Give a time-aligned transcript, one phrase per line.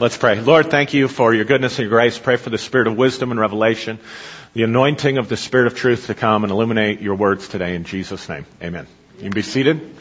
[0.00, 0.40] Let's pray.
[0.40, 2.16] Lord, thank you for your goodness and your grace.
[2.16, 3.98] Pray for the spirit of wisdom and revelation,
[4.54, 7.82] the anointing of the spirit of truth to come and illuminate your words today in
[7.82, 8.46] Jesus' name.
[8.62, 8.86] Amen.
[9.16, 9.96] You can be seated.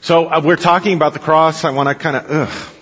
[0.00, 1.64] So uh, we're talking about the cross.
[1.64, 2.78] I want to kind of,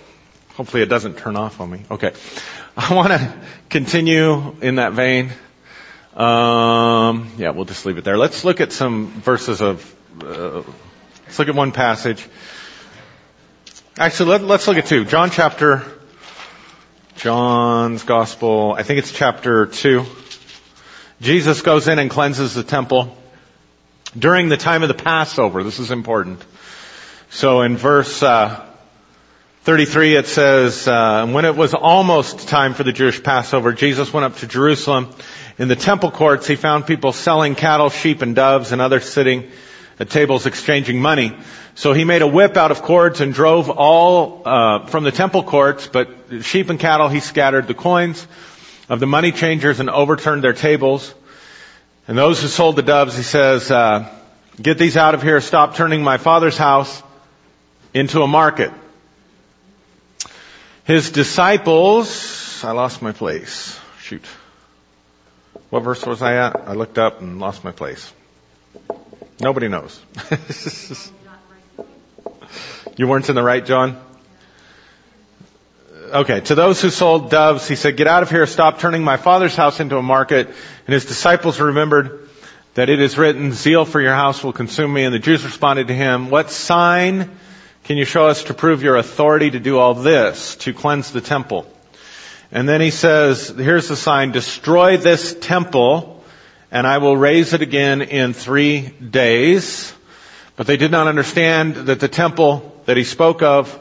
[0.54, 1.82] hopefully it doesn't turn off on me.
[1.90, 2.14] Okay.
[2.78, 3.34] I want to
[3.68, 5.32] continue in that vein.
[6.14, 8.16] Um, yeah, we'll just leave it there.
[8.16, 10.62] Let's look at some verses of, uh,
[11.26, 12.26] let's look at one passage.
[13.98, 15.04] Actually, let, let's look at two.
[15.04, 15.84] John chapter
[17.16, 20.04] John's Gospel, I think it's chapter 2.
[21.22, 23.16] Jesus goes in and cleanses the temple
[24.16, 25.64] during the time of the Passover.
[25.64, 26.44] This is important.
[27.30, 28.62] So in verse uh,
[29.62, 34.26] 33 it says, uh, when it was almost time for the Jewish Passover, Jesus went
[34.26, 35.08] up to Jerusalem.
[35.56, 39.50] In the temple courts, he found people selling cattle, sheep, and doves, and others sitting
[39.98, 41.36] at tables exchanging money.
[41.74, 45.42] So he made a whip out of cords and drove all uh, from the temple
[45.42, 46.08] courts, but
[46.42, 48.26] sheep and cattle he scattered the coins
[48.88, 51.14] of the money changers and overturned their tables.
[52.08, 54.08] And those who sold the doves, he says, uh,
[54.60, 55.40] "Get these out of here!
[55.40, 57.02] Stop turning my father's house
[57.92, 58.70] into a market."
[60.84, 63.78] His disciples, I lost my place.
[64.00, 64.24] Shoot.
[65.68, 66.68] What verse was I at?
[66.68, 68.12] I looked up and lost my place.
[69.40, 70.00] Nobody knows.
[72.96, 74.02] You weren't in the right, John?
[75.92, 79.18] Okay, to those who sold doves, he said, get out of here, stop turning my
[79.18, 80.46] father's house into a market.
[80.46, 82.26] And his disciples remembered
[82.72, 85.04] that it is written, zeal for your house will consume me.
[85.04, 87.36] And the Jews responded to him, what sign
[87.84, 91.20] can you show us to prove your authority to do all this, to cleanse the
[91.20, 91.66] temple?
[92.50, 96.15] And then he says, here's the sign, destroy this temple
[96.76, 99.94] and I will raise it again in three days.
[100.56, 103.80] But they did not understand that the temple that he spoke of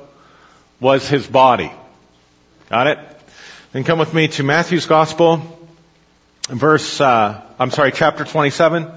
[0.79, 1.73] was his body.
[2.69, 2.99] Got it?
[3.73, 5.41] Then come with me to Matthew's Gospel,
[6.47, 8.87] verse, uh, I'm sorry, chapter 27,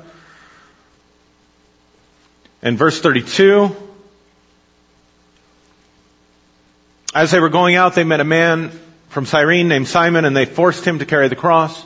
[2.63, 3.75] and verse 32.
[7.17, 8.71] As they were going out, they met a man
[9.09, 11.85] from Cyrene named Simon, and they forced him to carry the cross.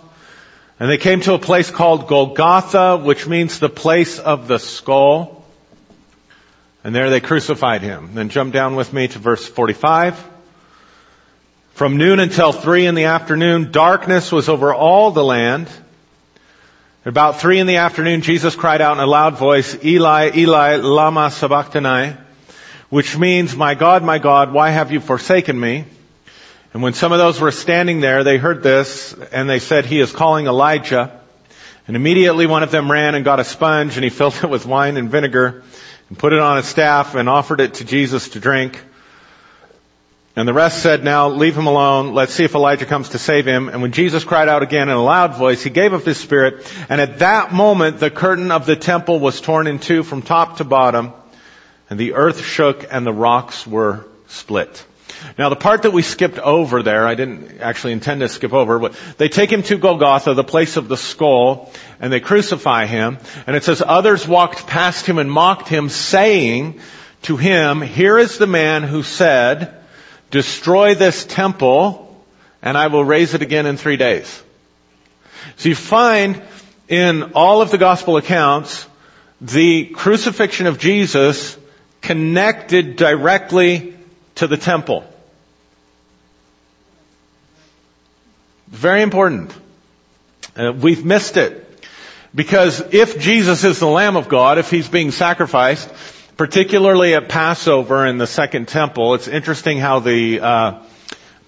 [0.82, 5.44] And they came to a place called Golgotha, which means the place of the skull.
[6.82, 8.15] And there they crucified him.
[8.15, 10.20] Then jump down with me to verse 45.
[11.75, 15.69] From noon until three in the afternoon, darkness was over all the land.
[17.04, 20.78] At about three in the afternoon, Jesus cried out in a loud voice, Eli, Eli,
[20.78, 22.16] lama sabachthani,
[22.88, 25.84] which means, my God, my God, why have you forsaken me?
[26.72, 30.00] And when some of those were standing there, they heard this, and they said, he
[30.00, 31.21] is calling Elijah.
[31.87, 34.65] And immediately one of them ran and got a sponge, and he filled it with
[34.65, 35.62] wine and vinegar,
[36.09, 38.81] and put it on a staff and offered it to Jesus to drink.
[40.34, 42.15] And the rest said, now leave him alone.
[42.15, 43.69] Let's see if Elijah comes to save him.
[43.69, 46.66] And when Jesus cried out again in a loud voice, he gave up his spirit.
[46.88, 50.56] And at that moment, the curtain of the temple was torn in two from top
[50.56, 51.12] to bottom.
[51.91, 54.87] And the earth shook and the rocks were split.
[55.38, 58.78] Now the part that we skipped over there, I didn't actually intend to skip over,
[58.78, 63.19] but they take him to Golgotha, the place of the skull, and they crucify him.
[63.47, 66.81] And it says, others walked past him and mocked him, saying
[67.22, 69.75] to him, here is the man who said,
[70.31, 72.25] destroy this temple,
[72.61, 74.43] and I will raise it again in three days.
[75.56, 76.43] So you find
[76.88, 78.87] in all of the gospel accounts,
[79.41, 81.56] the crucifixion of Jesus
[82.00, 83.97] connected directly
[84.37, 85.05] to the temple.
[88.72, 89.55] Very important.
[90.56, 91.69] Uh, we've missed it.
[92.34, 95.93] Because if Jesus is the Lamb of God, if He's being sacrificed,
[96.38, 100.82] particularly at Passover in the Second Temple, it's interesting how the uh,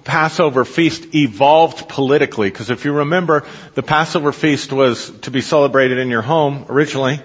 [0.05, 2.51] Passover feast evolved politically.
[2.51, 7.23] Because if you remember, the Passover feast was to be celebrated in your home originally,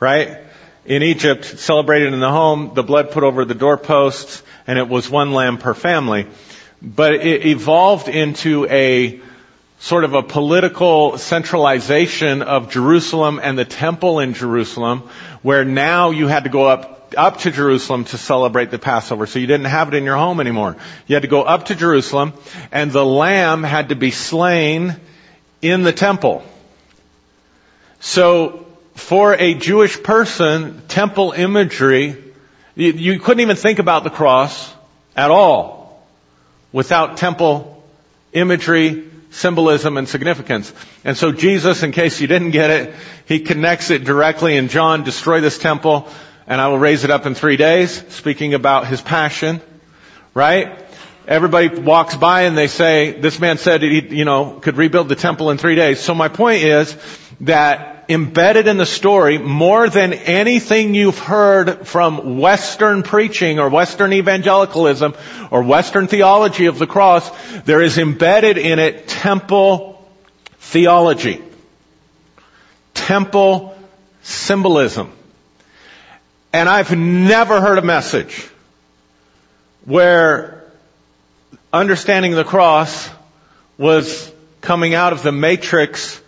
[0.00, 0.38] right?
[0.86, 5.10] In Egypt, celebrated in the home, the blood put over the doorposts, and it was
[5.10, 6.26] one lamb per family.
[6.82, 9.20] But it evolved into a
[9.80, 15.08] sort of a political centralization of Jerusalem and the temple in Jerusalem,
[15.42, 19.26] where now you had to go up, up to Jerusalem to celebrate the Passover.
[19.26, 20.76] So you didn't have it in your home anymore.
[21.06, 22.34] You had to go up to Jerusalem,
[22.70, 24.96] and the lamb had to be slain
[25.62, 26.44] in the temple.
[28.00, 32.16] So, for a Jewish person, temple imagery,
[32.74, 34.72] you, you couldn't even think about the cross
[35.16, 35.79] at all
[36.72, 37.82] without temple
[38.32, 40.72] imagery, symbolism and significance.
[41.04, 42.94] And so Jesus, in case you didn't get it,
[43.26, 46.08] he connects it directly in John, destroy this temple
[46.46, 49.60] and I will raise it up in three days, speaking about his passion,
[50.34, 50.76] right?
[51.30, 55.14] everybody walks by and they say, this man said he, you know, could rebuild the
[55.14, 56.00] temple in three days.
[56.00, 56.96] So my point is
[57.42, 64.12] that embedded in the story, more than anything you've heard from Western preaching or Western
[64.12, 65.14] evangelicalism
[65.50, 67.30] or Western theology of the cross,
[67.62, 70.04] there is embedded in it temple
[70.58, 71.40] theology.
[72.94, 73.78] Temple
[74.22, 75.12] symbolism.
[76.52, 78.48] And I've never heard a message
[79.84, 80.64] where
[81.72, 83.08] understanding the cross
[83.78, 84.30] was
[84.60, 86.20] coming out of the matrix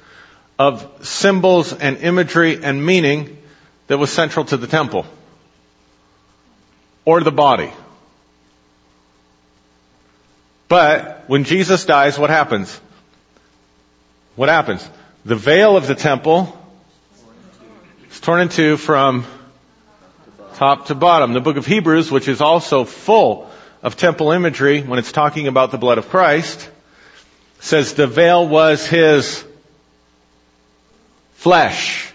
[0.58, 3.38] of symbols and imagery and meaning
[3.86, 5.06] that was central to the temple
[7.04, 7.70] or the body.
[10.68, 12.80] But when Jesus dies, what happens?
[14.36, 14.88] What happens?
[15.24, 16.58] The veil of the temple
[18.10, 19.26] is torn in two from
[20.54, 21.32] top to bottom.
[21.32, 23.50] The book of Hebrews, which is also full
[23.82, 26.70] of temple imagery when it's talking about the blood of Christ,
[27.60, 29.44] says the veil was his
[31.42, 32.12] flesh.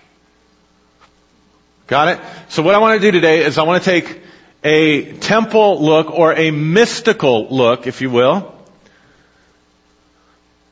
[1.87, 2.19] Got it?
[2.47, 4.21] So what I want to do today is I want to take
[4.63, 8.55] a temple look or a mystical look, if you will,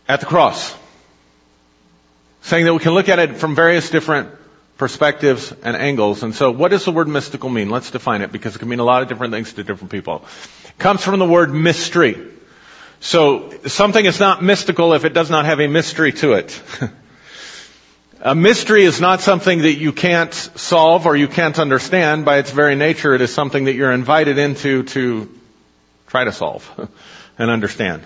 [0.08, 0.74] at the cross.
[2.44, 4.30] Saying that we can look at it from various different
[4.78, 6.24] perspectives and angles.
[6.24, 7.70] And so what does the word mystical mean?
[7.70, 10.24] Let's define it because it can mean a lot of different things to different people.
[10.64, 12.26] It comes from the word mystery.
[13.02, 16.62] So something is not mystical if it does not have a mystery to it.
[18.26, 22.26] a mystery is not something that you can't solve or you can't understand.
[22.26, 25.30] By its very nature, it is something that you're invited into to
[26.08, 26.68] try to solve
[27.38, 28.02] and understand.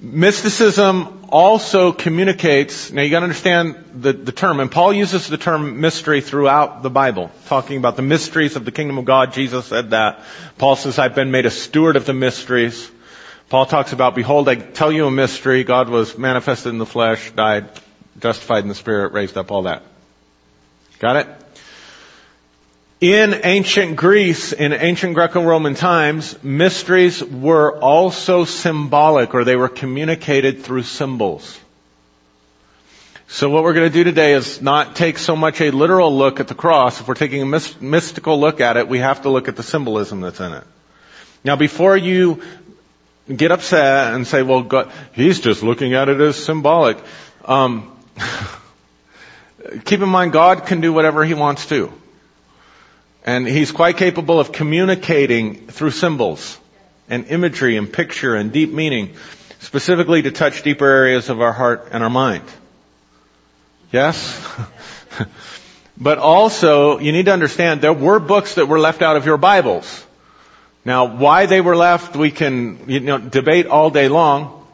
[0.00, 5.80] Mysticism also communicates, now you gotta understand the, the term, and Paul uses the term
[5.80, 9.32] mystery throughout the Bible, talking about the mysteries of the kingdom of God.
[9.32, 10.24] Jesus said that.
[10.58, 12.90] Paul says, I've been made a steward of the mysteries.
[13.50, 15.62] Paul talks about, behold, I tell you a mystery.
[15.62, 17.68] God was manifested in the flesh, died,
[18.22, 19.82] justified in the spirit, raised up, all that.
[21.00, 21.26] Got it?
[23.00, 30.62] In ancient Greece, in ancient Greco-Roman times, mysteries were also symbolic or they were communicated
[30.62, 31.58] through symbols.
[33.26, 36.38] So what we're going to do today is not take so much a literal look
[36.38, 37.00] at the cross.
[37.00, 40.20] If we're taking a mystical look at it, we have to look at the symbolism
[40.20, 40.64] that's in it.
[41.42, 42.40] Now before you
[43.34, 46.98] get upset and say, well, God, he's just looking at it as symbolic.
[47.44, 47.91] Um,
[49.84, 51.92] keep in mind, God can do whatever he wants to.
[53.24, 56.58] And he's quite capable of communicating through symbols
[57.08, 59.14] and imagery and picture and deep meaning,
[59.60, 62.44] specifically to touch deeper areas of our heart and our mind.
[63.92, 64.40] Yes?
[65.96, 69.36] but also, you need to understand there were books that were left out of your
[69.36, 70.06] Bibles.
[70.84, 74.66] Now, why they were left, we can you know, debate all day long.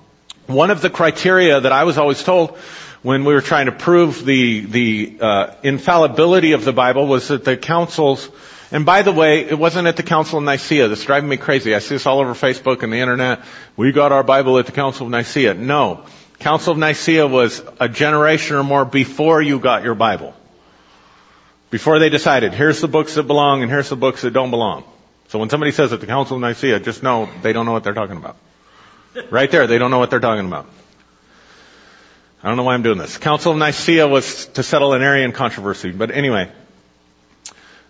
[0.46, 2.56] One of the criteria that I was always told
[3.02, 7.44] when we were trying to prove the the uh, infallibility of the Bible was that
[7.44, 8.28] the councils.
[8.70, 10.88] And by the way, it wasn't at the Council of Nicaea.
[10.88, 11.74] That's driving me crazy.
[11.74, 13.40] I see this all over Facebook and the internet.
[13.76, 15.54] We got our Bible at the Council of Nicaea.
[15.54, 16.04] No.
[16.38, 20.34] Council of Nicaea was a generation or more before you got your Bible.
[21.70, 24.84] Before they decided, here's the books that belong and here's the books that don't belong.
[25.28, 27.84] So when somebody says at the Council of Nicaea, just know they don't know what
[27.84, 28.36] they're talking about.
[29.30, 30.66] Right there, they don't know what they're talking about.
[32.42, 33.18] I don't know why I'm doing this.
[33.18, 36.50] Council of Nicaea was to settle an Arian controversy, but anyway.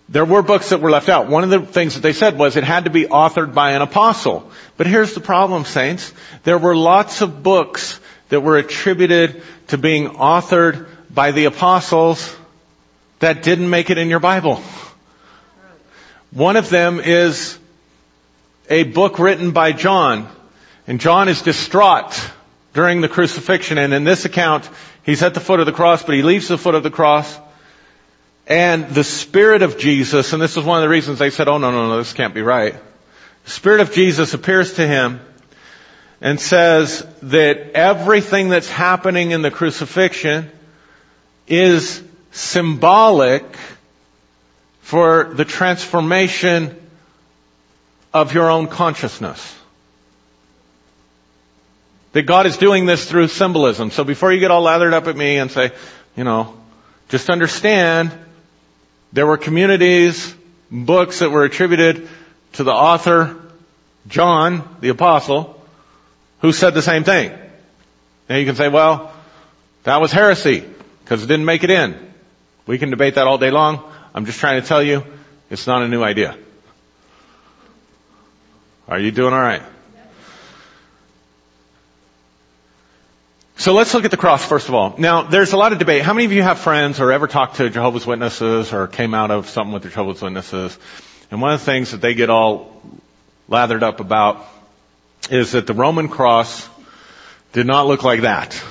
[0.08, 1.28] There were books that were left out.
[1.28, 3.82] One of the things that they said was it had to be authored by an
[3.82, 4.50] apostle.
[4.78, 6.14] But here's the problem, saints.
[6.44, 8.00] There were lots of books
[8.30, 12.34] that were attributed to being authored by the apostles
[13.18, 14.62] that didn't make it in your Bible.
[16.30, 17.58] One of them is
[18.70, 20.26] a book written by John.
[20.86, 22.18] And John is distraught
[22.78, 23.76] during the crucifixion.
[23.76, 24.70] And in this account,
[25.02, 27.36] he's at the foot of the cross, but he leaves the foot of the cross.
[28.46, 31.58] And the Spirit of Jesus, and this is one of the reasons they said, oh
[31.58, 32.76] no, no, no, this can't be right.
[33.46, 35.18] The Spirit of Jesus appears to him
[36.20, 40.48] and says that everything that's happening in the crucifixion
[41.48, 43.42] is symbolic
[44.82, 46.80] for the transformation
[48.14, 49.57] of your own consciousness.
[52.12, 53.90] That God is doing this through symbolism.
[53.90, 55.72] So before you get all lathered up at me and say,
[56.16, 56.56] you know,
[57.08, 58.12] just understand
[59.12, 60.34] there were communities,
[60.70, 62.08] books that were attributed
[62.54, 63.36] to the author,
[64.08, 65.62] John, the apostle,
[66.40, 67.32] who said the same thing.
[68.28, 69.12] Now you can say, well,
[69.84, 70.64] that was heresy
[71.04, 71.96] because it didn't make it in.
[72.66, 73.82] We can debate that all day long.
[74.14, 75.04] I'm just trying to tell you,
[75.50, 76.36] it's not a new idea.
[78.86, 79.62] Are you doing alright?
[83.58, 84.94] So let's look at the cross first of all.
[84.98, 86.02] Now, there's a lot of debate.
[86.02, 89.32] How many of you have friends or ever talked to Jehovah's Witnesses or came out
[89.32, 90.78] of something with the Jehovah's Witnesses?
[91.28, 92.80] And one of the things that they get all
[93.48, 94.46] lathered up about
[95.28, 96.68] is that the Roman cross
[97.52, 98.62] did not look like that.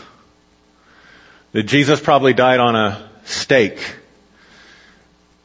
[1.51, 3.93] That Jesus probably died on a stake.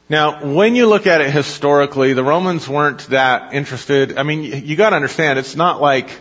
[0.09, 4.19] Now, when you look at it historically, the Romans weren't that interested.
[4.19, 6.17] I mean, you gotta understand, it's not like,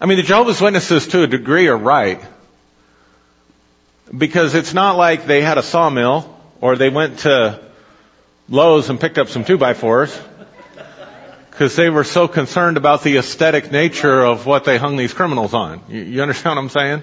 [0.00, 2.20] I mean, the Jehovah's Witnesses to a degree are right.
[4.16, 7.60] Because it's not like they had a sawmill, or they went to
[8.48, 10.18] Lowe's and picked up some two by fours
[11.58, 15.52] because they were so concerned about the aesthetic nature of what they hung these criminals
[15.52, 15.82] on.
[15.88, 17.02] You, you, understand what I'm saying?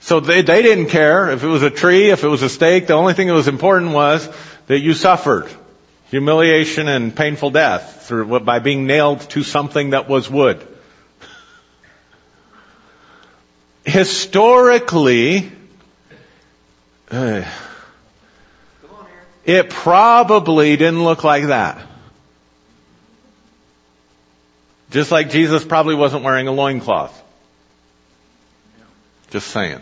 [0.00, 2.88] So they, they didn't care if it was a tree, if it was a stake.
[2.88, 4.28] The only thing that was important was
[4.66, 5.48] that you suffered
[6.06, 10.66] humiliation and painful death through, by being nailed to something that was wood.
[13.84, 15.50] Historically,
[17.10, 17.44] uh,
[19.44, 21.86] it probably didn't look like that.
[24.90, 27.20] Just like Jesus probably wasn't wearing a loincloth.
[29.30, 29.80] Just saying.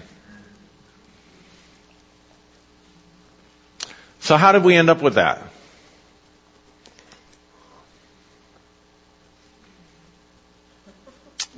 [4.21, 5.43] So how did we end up with that?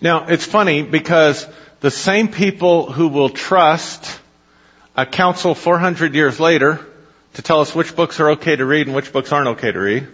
[0.00, 1.46] Now, it's funny because
[1.82, 4.18] the same people who will trust
[4.96, 6.80] a council 400 years later
[7.34, 9.78] to tell us which books are okay to read and which books aren't okay to
[9.78, 10.08] read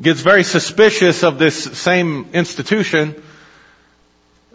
[0.00, 3.22] gets very suspicious of this same institution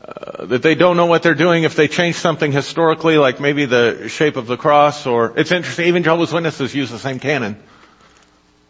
[0.04, 3.66] uh, that they don't know what they're doing if they change something historically, like maybe
[3.66, 5.88] the shape of the cross, or it's interesting.
[5.88, 7.62] Even Jehovah's Witnesses use the same canon.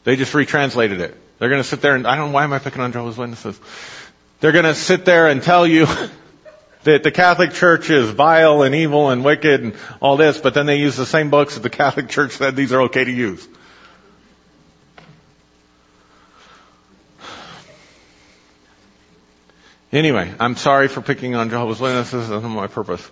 [0.03, 1.17] They just retranslated it.
[1.39, 3.17] They're going to sit there and I don't know why am I picking on Jehovah's
[3.17, 3.59] Witnesses.
[4.39, 5.87] They're going to sit there and tell you
[6.83, 10.65] that the Catholic Church is vile and evil and wicked and all this, but then
[10.65, 13.47] they use the same books that the Catholic Church said these are okay to use.
[19.91, 22.29] Anyway, I'm sorry for picking on Jehovah's Witnesses.
[22.29, 23.07] That's not my purpose.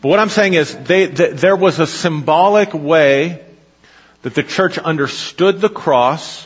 [0.00, 3.44] But what I'm saying is, they, th- there was a symbolic way
[4.22, 6.44] that the church understood the cross,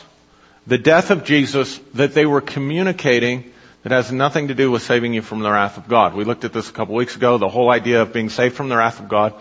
[0.67, 3.51] the death of Jesus, that they were communicating
[3.87, 6.13] that has nothing to do with saving you from the wrath of God.
[6.13, 7.37] We looked at this a couple weeks ago.
[7.37, 9.33] The whole idea of being saved from the wrath of God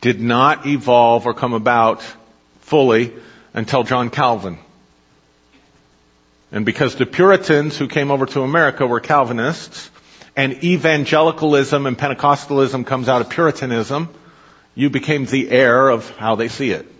[0.00, 2.02] did not evolve or come about
[2.62, 3.12] fully
[3.52, 4.56] until John Calvin.
[6.50, 9.90] And because the Puritans who came over to America were Calvinists,
[10.34, 14.08] and evangelicalism and Pentecostalism comes out of Puritanism,
[14.74, 16.90] you became the heir of how they see it.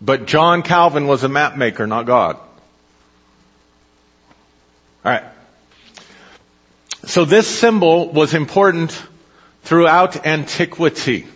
[0.00, 2.38] But John Calvin was a map maker, not God.
[5.04, 5.24] Alright.
[7.04, 9.00] So this symbol was important
[9.62, 11.26] throughout antiquity.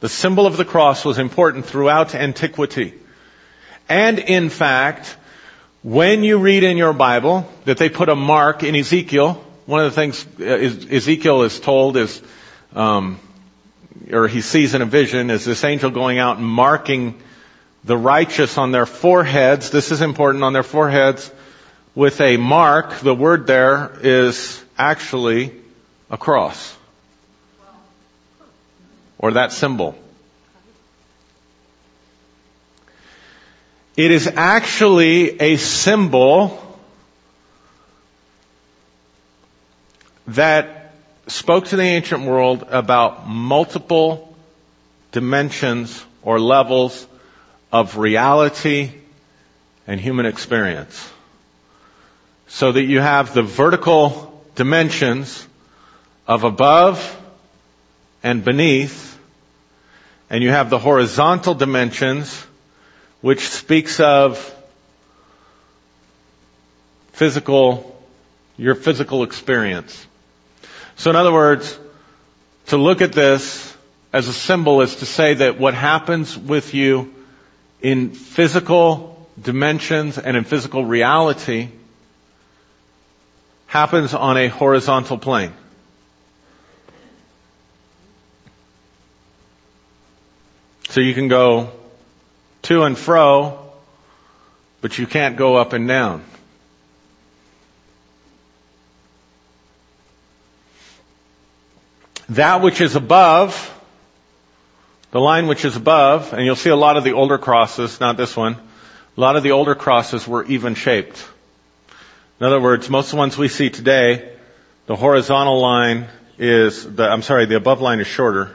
[0.00, 2.92] The symbol of the cross was important throughout antiquity.
[3.88, 5.16] And in fact,
[5.82, 9.90] when you read in your Bible that they put a mark in Ezekiel, one of
[9.90, 12.20] the things uh, Ezekiel is told is,
[12.74, 13.18] um,
[14.10, 17.18] or he sees in a vision, is this angel going out and marking
[17.84, 19.70] the righteous on their foreheads.
[19.70, 21.30] This is important on their foreheads
[21.94, 22.98] with a mark.
[23.00, 25.52] The word there is actually
[26.10, 26.76] a cross.
[29.18, 29.96] Or that symbol.
[33.96, 36.58] It is actually a symbol
[40.28, 40.94] that
[41.26, 44.34] spoke to the ancient world about multiple
[45.12, 47.06] dimensions or levels
[47.70, 48.92] of reality
[49.86, 51.10] and human experience.
[52.54, 55.48] So that you have the vertical dimensions
[56.28, 57.18] of above
[58.22, 59.18] and beneath,
[60.28, 62.46] and you have the horizontal dimensions
[63.22, 64.54] which speaks of
[67.12, 67.98] physical,
[68.58, 70.06] your physical experience.
[70.96, 71.78] So in other words,
[72.66, 73.74] to look at this
[74.12, 77.14] as a symbol is to say that what happens with you
[77.80, 81.70] in physical dimensions and in physical reality
[83.72, 85.50] happens on a horizontal plane.
[90.90, 91.70] So you can go
[92.64, 93.72] to and fro,
[94.82, 96.22] but you can't go up and down.
[102.28, 103.56] That which is above,
[105.12, 108.18] the line which is above, and you'll see a lot of the older crosses, not
[108.18, 108.52] this one,
[109.16, 111.26] a lot of the older crosses were even shaped.
[112.42, 114.28] In other words, most of the ones we see today,
[114.86, 116.08] the horizontal line
[116.38, 118.50] is the, I'm sorry, the above line is shorter,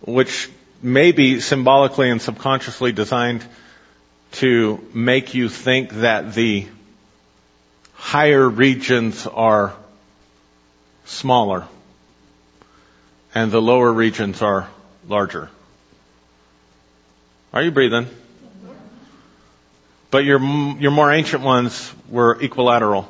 [0.00, 0.48] which
[0.80, 3.44] may be symbolically and subconsciously designed
[4.40, 6.66] to make you think that the
[7.92, 9.76] higher regions are
[11.04, 11.68] smaller
[13.34, 14.70] and the lower regions are
[15.06, 15.50] larger.
[17.52, 18.06] Are you breathing?
[20.10, 23.08] But your, your more ancient ones were equilateral.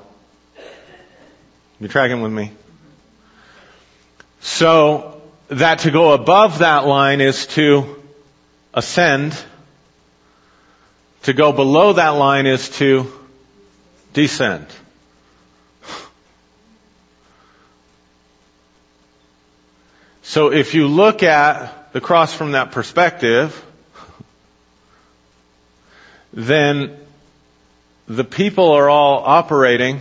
[1.78, 2.50] You're tracking with me?
[4.40, 8.02] So, that to go above that line is to
[8.74, 9.36] ascend.
[11.22, 13.12] To go below that line is to
[14.12, 14.66] descend.
[20.22, 23.64] So if you look at the cross from that perspective,
[26.38, 26.96] then
[28.06, 30.00] the people are all operating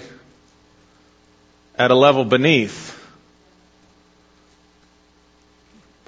[1.75, 2.93] at a level beneath.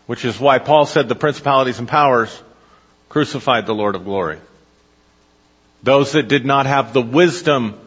[0.06, 2.44] Which is why Paul said the principalities and powers
[3.10, 4.38] crucified the Lord of glory.
[5.82, 7.80] Those that did not have the wisdom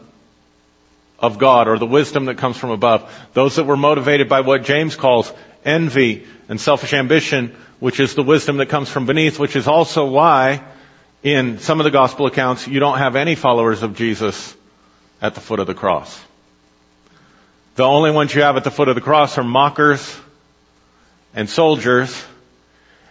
[1.19, 3.09] of God or the wisdom that comes from above.
[3.33, 5.31] Those that were motivated by what James calls
[5.63, 10.07] envy and selfish ambition, which is the wisdom that comes from beneath, which is also
[10.07, 10.61] why
[11.23, 14.55] in some of the gospel accounts you don't have any followers of Jesus
[15.21, 16.21] at the foot of the cross.
[17.75, 20.19] The only ones you have at the foot of the cross are mockers
[21.33, 22.23] and soldiers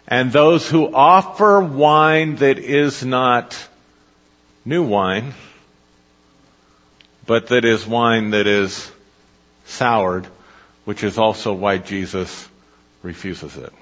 [0.06, 3.56] and those who offer wine that is not
[4.64, 5.32] new wine,
[7.26, 8.90] but that is wine that is
[9.64, 10.26] soured,
[10.84, 12.48] which is also why Jesus
[13.02, 13.72] refuses it.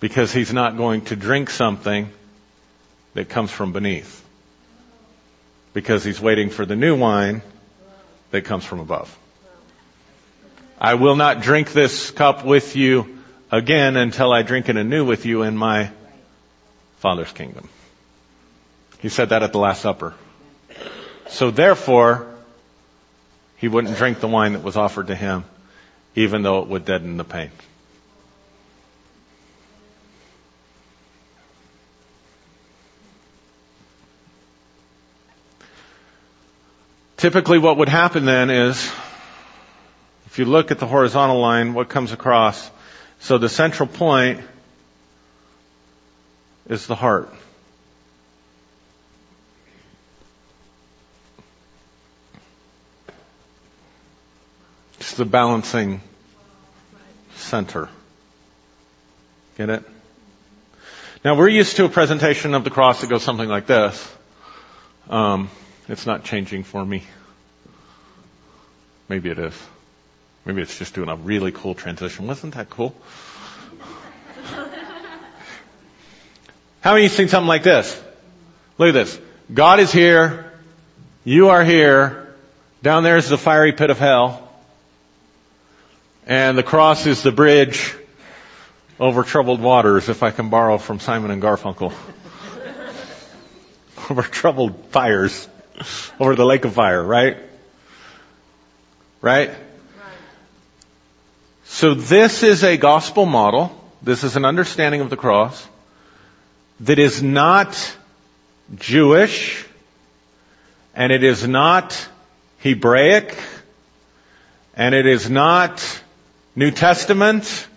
[0.00, 2.10] Because he's not going to drink something
[3.14, 4.24] that comes from beneath.
[5.74, 7.42] Because he's waiting for the new wine
[8.30, 9.16] that comes from above.
[10.80, 13.18] I will not drink this cup with you
[13.50, 15.90] again until I drink it anew with you in my
[16.98, 17.68] Father's kingdom.
[19.00, 20.14] He said that at the Last Supper.
[21.28, 22.26] So therefore,
[23.56, 25.44] he wouldn't drink the wine that was offered to him,
[26.14, 27.50] even though it would deaden the pain.
[37.18, 38.80] Typically what would happen then is,
[40.26, 42.70] if you look at the horizontal line, what comes across,
[43.18, 44.40] so the central point
[46.68, 47.28] is the heart.
[55.00, 56.00] It's the balancing
[57.34, 57.88] center.
[59.56, 59.82] Get it?
[61.24, 64.14] Now we're used to a presentation of the cross that goes something like this.
[65.10, 65.50] Um,
[65.88, 67.02] it's not changing for me.
[69.08, 69.54] Maybe it is.
[70.44, 72.26] Maybe it's just doing a really cool transition.
[72.26, 72.94] Wasn't that cool?
[76.80, 78.02] How many of you seen something like this?
[78.76, 79.18] Look at this.
[79.52, 80.52] God is here.
[81.24, 82.34] You are here.
[82.82, 84.48] Down there is the fiery pit of hell.
[86.26, 87.94] And the cross is the bridge
[89.00, 91.92] over troubled waters, if I can borrow from Simon and Garfunkel.
[94.10, 95.48] over troubled fires.
[96.20, 97.36] over the lake of fire, right?
[99.20, 99.50] Right?
[101.64, 103.72] So this is a gospel model.
[104.02, 105.66] This is an understanding of the cross
[106.80, 107.96] that is not
[108.76, 109.64] Jewish
[110.94, 112.08] and it is not
[112.60, 113.36] Hebraic
[114.78, 115.84] and it is not
[116.54, 117.68] New Testament,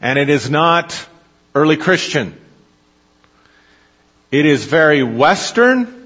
[0.00, 1.06] and it is not
[1.54, 2.36] early Christian.
[4.30, 6.03] It is very Western,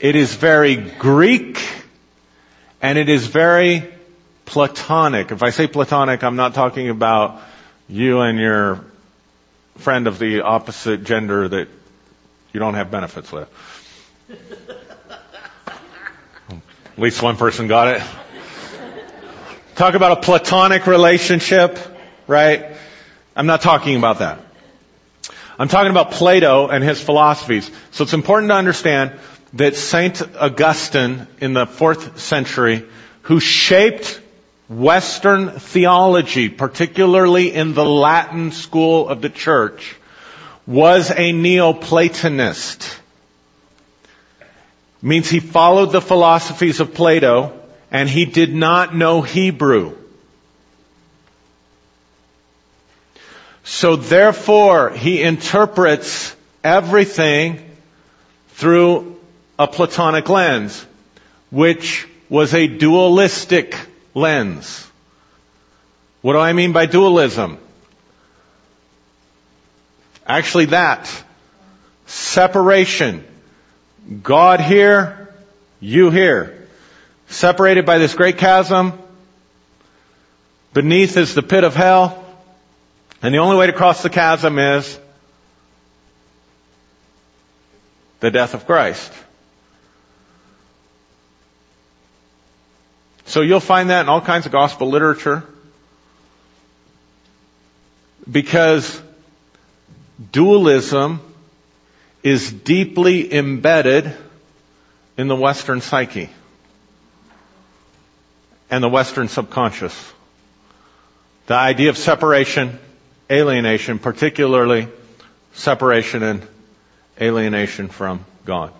[0.00, 1.62] it is very Greek,
[2.80, 3.84] and it is very
[4.46, 5.30] Platonic.
[5.30, 7.40] If I say Platonic, I'm not talking about
[7.88, 8.84] you and your
[9.76, 11.68] friend of the opposite gender that
[12.52, 13.48] you don't have benefits with.
[16.50, 18.02] At least one person got it.
[19.76, 21.78] Talk about a platonic relationship,
[22.26, 22.72] right?
[23.36, 24.40] I'm not talking about that.
[25.58, 27.70] I'm talking about Plato and his philosophies.
[27.90, 29.12] So it's important to understand
[29.54, 32.84] that Saint Augustine in the fourth century,
[33.22, 34.20] who shaped
[34.68, 39.96] Western theology, particularly in the Latin school of the church,
[40.66, 42.98] was a Neoplatonist.
[45.02, 47.58] Means he followed the philosophies of Plato
[47.90, 49.96] and he did not know Hebrew.
[53.64, 57.64] So therefore, he interprets everything
[58.50, 59.19] through
[59.60, 60.86] a Platonic lens,
[61.50, 63.76] which was a dualistic
[64.14, 64.90] lens.
[66.22, 67.58] What do I mean by dualism?
[70.26, 71.12] Actually that.
[72.06, 73.22] Separation.
[74.22, 75.28] God here,
[75.78, 76.66] you here.
[77.28, 78.98] Separated by this great chasm.
[80.72, 82.24] Beneath is the pit of hell.
[83.20, 84.98] And the only way to cross the chasm is
[88.20, 89.12] the death of Christ.
[93.30, 95.44] So you'll find that in all kinds of gospel literature.
[98.28, 99.00] Because
[100.32, 101.20] dualism
[102.24, 104.12] is deeply embedded
[105.16, 106.28] in the Western psyche
[108.68, 110.12] and the Western subconscious.
[111.46, 112.80] The idea of separation,
[113.30, 114.88] alienation, particularly
[115.52, 116.44] separation and
[117.20, 118.72] alienation from God.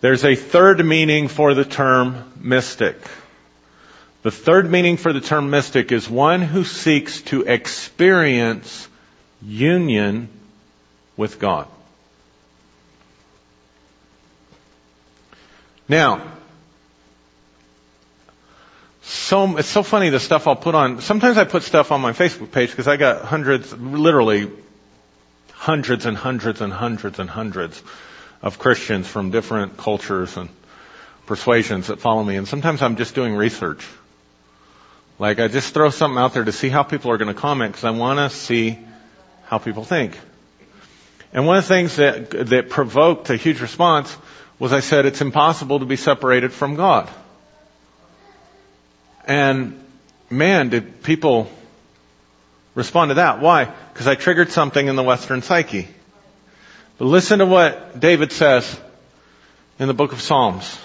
[0.00, 2.96] There's a third meaning for the term mystic.
[4.22, 8.88] The third meaning for the term mystic is one who seeks to experience
[9.40, 10.28] union
[11.16, 11.68] with God.
[15.88, 16.32] Now,
[19.02, 21.00] so it's so funny the stuff I'll put on.
[21.00, 24.50] Sometimes I put stuff on my Facebook page because I got hundreds, literally
[25.52, 27.80] hundreds and hundreds and hundreds and hundreds
[28.46, 30.48] of Christians from different cultures and
[31.26, 32.36] persuasions that follow me.
[32.36, 33.84] And sometimes I'm just doing research.
[35.18, 37.72] Like I just throw something out there to see how people are going to comment
[37.72, 38.78] because I want to see
[39.46, 40.16] how people think.
[41.32, 44.16] And one of the things that, that provoked a huge response
[44.60, 47.10] was I said it's impossible to be separated from God.
[49.26, 49.84] And
[50.30, 51.50] man, did people
[52.76, 53.40] respond to that.
[53.40, 53.64] Why?
[53.92, 55.88] Because I triggered something in the Western psyche.
[56.98, 58.80] But listen to what David says
[59.78, 60.78] in the book of Psalms.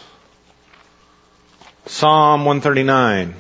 [1.86, 3.34] Psalm 139.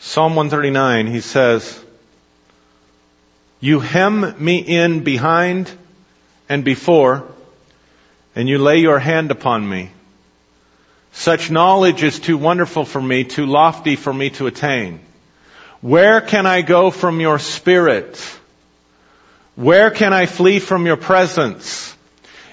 [0.00, 1.82] Psalm 139, he says,
[3.60, 5.70] You hem me in behind
[6.48, 7.24] and before,
[8.34, 9.90] and you lay your hand upon me.
[11.12, 15.00] Such knowledge is too wonderful for me, too lofty for me to attain.
[15.80, 18.18] Where can I go from your spirit?
[19.54, 21.94] Where can I flee from your presence?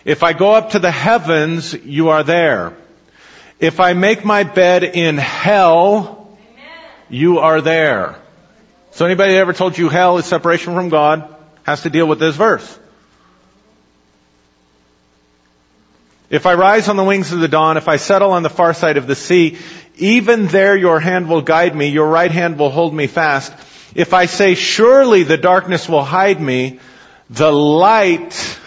[0.03, 2.75] If I go up to the heavens, you are there.
[3.59, 6.37] If I make my bed in hell,
[7.09, 8.15] you are there.
[8.91, 12.35] So anybody ever told you hell is separation from God has to deal with this
[12.35, 12.78] verse.
[16.29, 18.73] If I rise on the wings of the dawn, if I settle on the far
[18.73, 19.57] side of the sea,
[19.97, 23.51] even there your hand will guide me, your right hand will hold me fast.
[23.95, 26.79] If I say, surely the darkness will hide me,
[27.31, 28.59] the light,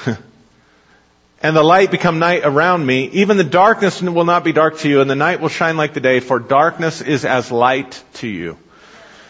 [1.43, 4.89] and the light become night around me, even the darkness will not be dark to
[4.89, 8.27] you, and the night will shine like the day, for darkness is as light to
[8.27, 8.57] you.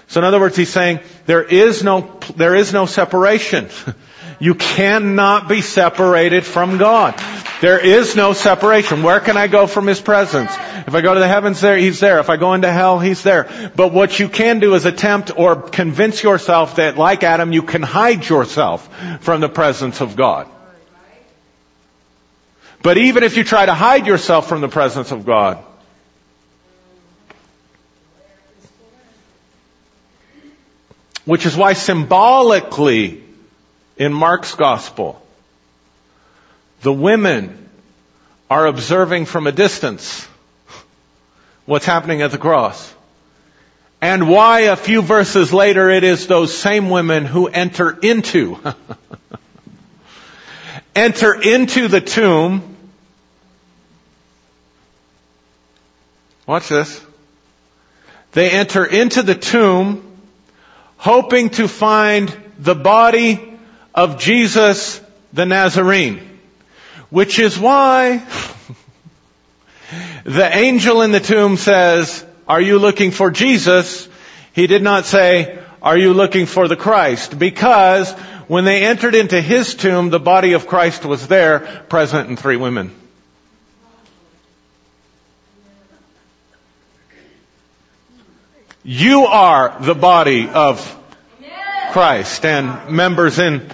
[0.09, 3.68] So in other words, he's saying, there is no, there is no separation.
[4.38, 7.14] You cannot be separated from God.
[7.62, 9.05] There is no separation.
[9.05, 10.51] Where can I go from His presence?
[10.51, 12.18] If I go to the heavens there, He's there.
[12.18, 13.70] If I go into hell, He's there.
[13.77, 17.83] But what you can do is attempt or convince yourself that like Adam, you can
[17.83, 20.48] hide yourself from the presence of God.
[22.83, 25.59] But even if you try to hide yourself from the presence of God,
[31.25, 33.22] which is why symbolically
[33.96, 35.22] in Mark's gospel,
[36.83, 37.68] the women
[38.51, 40.29] are observing from a distance
[41.64, 42.92] what's happening at the cross.
[44.01, 48.59] And why a few verses later it is those same women who enter into,
[50.95, 52.77] enter into the tomb.
[56.47, 57.01] Watch this.
[58.33, 60.05] They enter into the tomb
[60.97, 63.57] hoping to find the body
[63.95, 65.01] of Jesus
[65.33, 66.32] the Nazarene.
[67.12, 68.18] Which is why
[70.25, 74.09] the angel in the tomb says, are you looking for Jesus?
[74.55, 77.38] He did not say, are you looking for the Christ?
[77.38, 78.11] Because
[78.48, 82.57] when they entered into his tomb, the body of Christ was there, present in three
[82.57, 82.98] women.
[88.85, 90.81] You are the body of
[91.90, 93.68] Christ and members in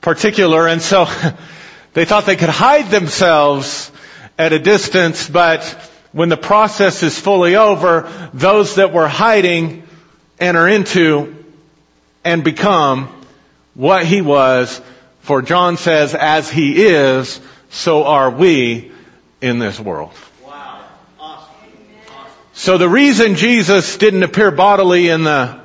[0.00, 1.06] particular, and so
[1.96, 3.90] they thought they could hide themselves
[4.36, 5.62] at a distance, but
[6.12, 9.82] when the process is fully over, those that were hiding
[10.38, 11.42] enter into
[12.22, 13.08] and become
[13.72, 14.78] what he was.
[15.20, 18.92] For John says, as he is, so are we
[19.40, 20.12] in this world.
[20.44, 20.84] Wow.
[21.18, 21.48] Awesome.
[22.52, 25.58] So the reason Jesus didn't appear bodily in the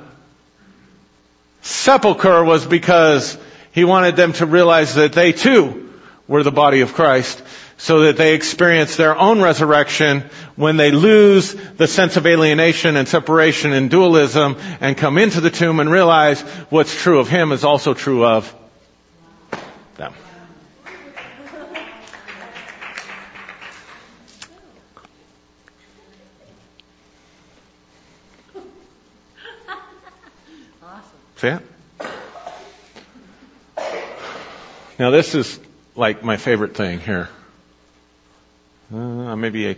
[1.60, 3.36] sepulcher was because
[3.72, 5.90] he wanted them to realize that they too
[6.28, 7.42] were the body of Christ
[7.82, 10.22] so that they experience their own resurrection
[10.54, 15.50] when they lose the sense of alienation and separation and dualism and come into the
[15.50, 18.54] tomb and realize what's true of him is also true of
[19.96, 20.14] them.
[31.36, 31.62] See it?
[35.00, 35.58] Now this is
[35.94, 37.28] like my favorite thing here.
[38.92, 39.76] Uh, maybe I,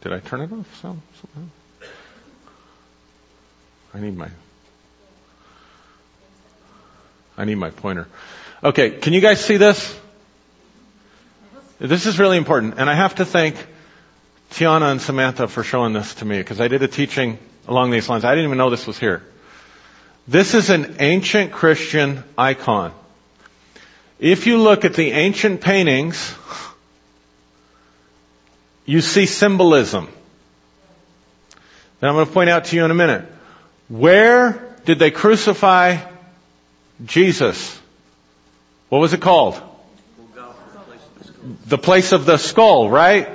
[0.00, 0.84] did I turn it off?
[3.94, 4.28] I need my,
[7.36, 8.06] I need my pointer.
[8.62, 9.98] Okay, can you guys see this?
[11.78, 13.56] This is really important, and I have to thank
[14.50, 18.08] Tiana and Samantha for showing this to me because I did a teaching along these
[18.08, 18.24] lines.
[18.24, 19.22] I didn't even know this was here.
[20.28, 22.92] This is an ancient Christian icon.
[24.18, 26.34] If you look at the ancient paintings,
[28.86, 30.08] you see symbolism.
[32.00, 33.26] That I'm going to point out to you in a minute.
[33.88, 35.98] Where did they crucify
[37.04, 37.78] Jesus?
[38.88, 39.60] What was it called?
[41.66, 43.28] The place of the skull, right?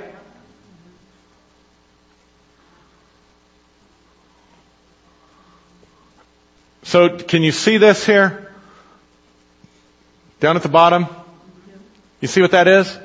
[6.82, 8.51] So can you see this here?
[10.42, 11.06] Down at the bottom?
[12.20, 12.98] You see what that is?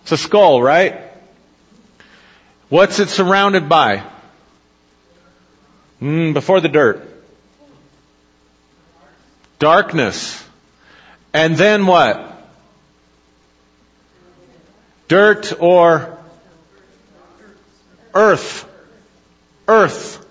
[0.00, 0.98] It's a skull, right?
[2.70, 4.02] What's it surrounded by?
[6.00, 7.06] Mm, before the dirt.
[9.58, 10.42] Darkness.
[11.34, 12.32] And then what?
[15.08, 16.16] Dirt or
[18.14, 18.66] earth.
[19.68, 20.26] Earth.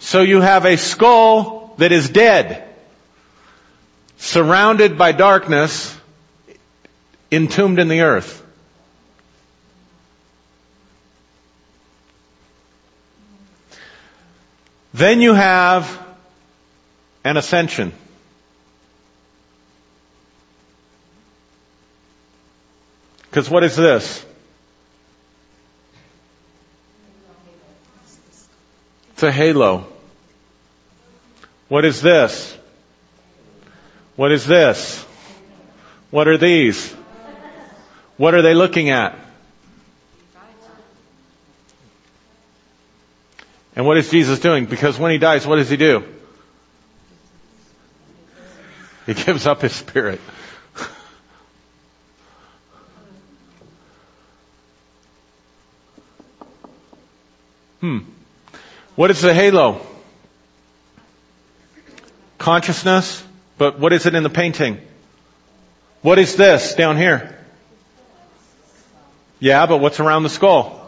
[0.00, 2.63] So you have a skull that is dead,
[4.24, 5.94] surrounded by darkness,
[7.30, 8.42] entombed in the earth.
[14.94, 16.00] Then you have
[17.22, 17.92] an ascension.
[23.24, 24.24] Because what is this?
[29.12, 29.86] It's a halo.
[31.68, 32.56] What is this?
[34.16, 35.04] What is this?
[36.10, 36.92] What are these?
[38.16, 39.18] What are they looking at?
[43.76, 44.66] And what is Jesus doing?
[44.66, 46.04] Because when he dies, what does he do?
[49.06, 50.20] He gives up his spirit.
[57.80, 57.98] hmm.
[58.94, 59.84] What is the halo?
[62.38, 63.24] Consciousness,
[63.58, 64.80] but what is it in the painting?
[66.02, 67.38] What is this down here?
[69.40, 70.80] Yeah, but what's around the skull?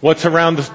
[0.00, 0.70] What's around the,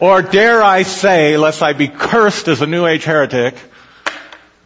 [0.00, 3.54] or dare I say, lest I be cursed as a New Age heretic,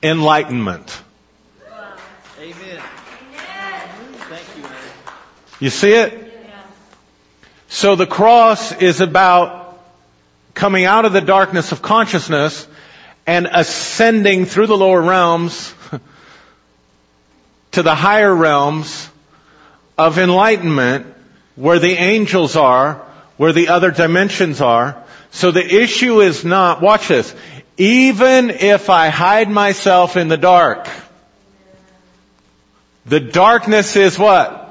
[0.02, 0.98] enlightenment.
[2.40, 2.80] Amen.
[4.28, 4.64] Thank you,
[5.60, 6.31] You see it?
[7.72, 9.78] So the cross is about
[10.52, 12.68] coming out of the darkness of consciousness
[13.26, 15.72] and ascending through the lower realms
[17.72, 19.08] to the higher realms
[19.96, 21.06] of enlightenment
[21.56, 23.06] where the angels are,
[23.38, 25.02] where the other dimensions are.
[25.30, 27.34] So the issue is not, watch this,
[27.78, 30.86] even if I hide myself in the dark,
[33.06, 34.61] the darkness is what?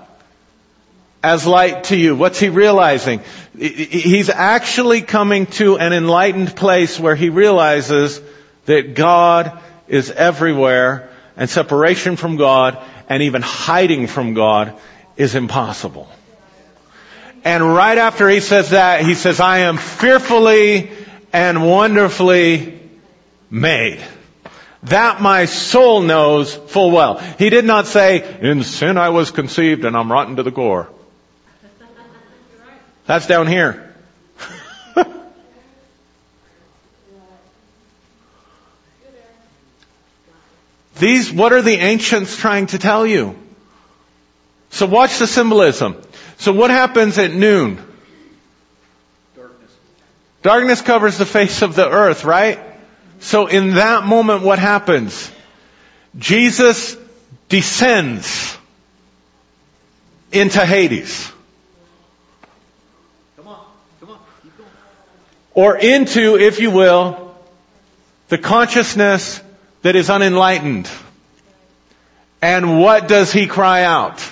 [1.23, 2.15] As light to you.
[2.15, 3.21] What's he realizing?
[3.57, 8.19] He's actually coming to an enlightened place where he realizes
[8.65, 14.73] that God is everywhere and separation from God and even hiding from God
[15.15, 16.09] is impossible.
[17.43, 20.91] And right after he says that, he says, I am fearfully
[21.33, 22.79] and wonderfully
[23.49, 23.99] made.
[24.83, 27.17] That my soul knows full well.
[27.17, 30.89] He did not say, in sin I was conceived and I'm rotten to the core.
[33.05, 33.93] That's down here.
[40.95, 43.35] These, what are the ancients trying to tell you?
[44.71, 46.01] So watch the symbolism.
[46.37, 47.77] So what happens at noon?
[49.35, 49.71] Darkness.
[50.41, 52.59] Darkness covers the face of the earth, right?
[53.19, 55.31] So in that moment, what happens?
[56.17, 56.97] Jesus
[57.49, 58.57] descends
[60.31, 61.31] into Hades.
[63.35, 63.65] Come on.
[63.99, 64.19] Come on.
[64.41, 64.69] Keep going.
[65.53, 67.35] Or into, if you will,
[68.29, 69.41] the consciousness
[69.81, 70.89] that is unenlightened.
[72.41, 74.25] And what does he cry out?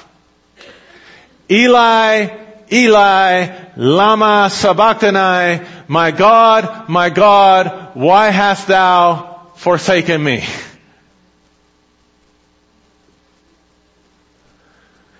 [1.51, 2.29] Eli,
[2.71, 10.43] Eli, lama sabachthani, my God, my God, why hast thou forsaken me?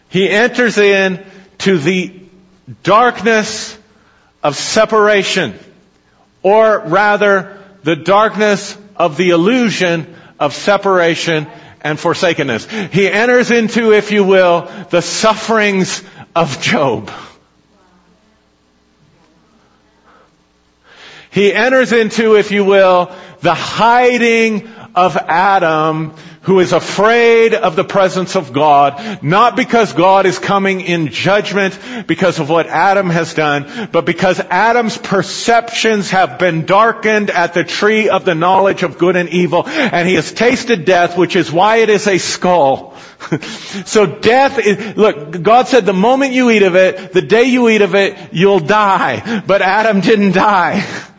[0.09, 1.23] He enters in
[1.59, 2.19] to the
[2.83, 3.77] darkness
[4.43, 5.57] of separation,
[6.43, 11.47] or rather, the darkness of the illusion of separation
[11.81, 12.65] and forsakenness.
[12.91, 16.03] He enters into, if you will, the sufferings
[16.35, 17.11] of Job.
[21.31, 26.13] He enters into, if you will, the hiding of Adam
[26.49, 31.77] who is afraid of the presence of God, not because God is coming in judgment
[32.07, 37.63] because of what Adam has done, but because Adam's perceptions have been darkened at the
[37.63, 41.51] tree of the knowledge of good and evil, and he has tasted death, which is
[41.51, 42.97] why it is a skull.
[43.85, 47.69] so death is, look, God said the moment you eat of it, the day you
[47.69, 49.43] eat of it, you'll die.
[49.45, 50.83] But Adam didn't die.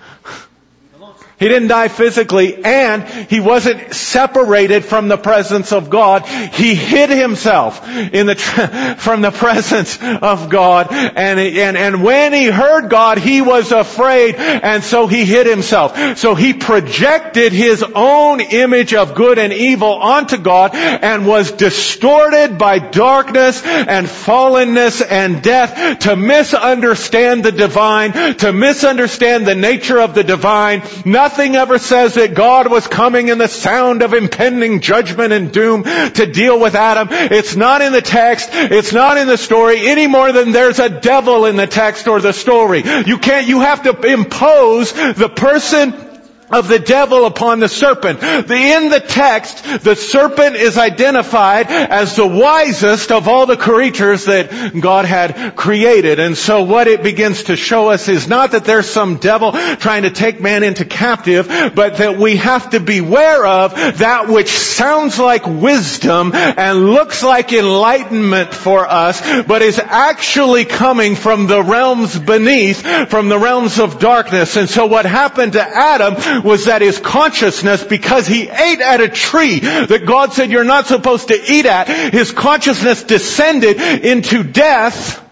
[1.41, 6.27] He didn't die physically and he wasn't separated from the presence of God.
[6.27, 8.35] He hid himself in the,
[8.99, 14.35] from the presence of God and, and, and when he heard God, he was afraid
[14.35, 16.19] and so he hid himself.
[16.19, 22.59] So he projected his own image of good and evil onto God and was distorted
[22.59, 30.15] by darkness and fallenness and death to misunderstand the divine, to misunderstand the nature of
[30.15, 30.83] the divine.
[31.07, 35.53] Nothing Nothing ever says that God was coming in the sound of impending judgment and
[35.53, 37.07] doom to deal with Adam.
[37.13, 38.49] It's not in the text.
[38.53, 42.21] It's not in the story any more than there's a devil in the text or
[42.21, 42.83] the story.
[43.07, 46.10] You can't, you have to impose the person
[46.51, 48.21] of the devil upon the serpent.
[48.21, 54.25] The, in the text, the serpent is identified as the wisest of all the creatures
[54.25, 56.19] that God had created.
[56.19, 60.03] And so what it begins to show us is not that there's some devil trying
[60.03, 65.19] to take man into captive, but that we have to beware of that which sounds
[65.19, 72.19] like wisdom and looks like enlightenment for us, but is actually coming from the realms
[72.19, 74.57] beneath, from the realms of darkness.
[74.57, 79.09] And so what happened to Adam was that his consciousness, because he ate at a
[79.09, 85.25] tree that God said you're not supposed to eat at, his consciousness descended into death,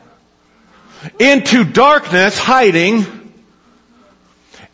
[1.19, 3.07] into darkness, hiding.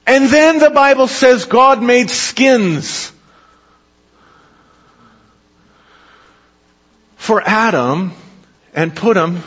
[0.06, 3.12] And then the Bible says God made skins
[7.16, 8.12] for Adam
[8.74, 9.42] and put them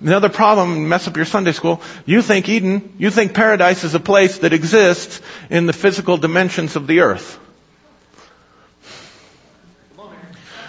[0.00, 1.82] Another problem, mess up your Sunday school.
[2.06, 6.74] You think Eden, you think paradise is a place that exists in the physical dimensions
[6.74, 7.38] of the earth.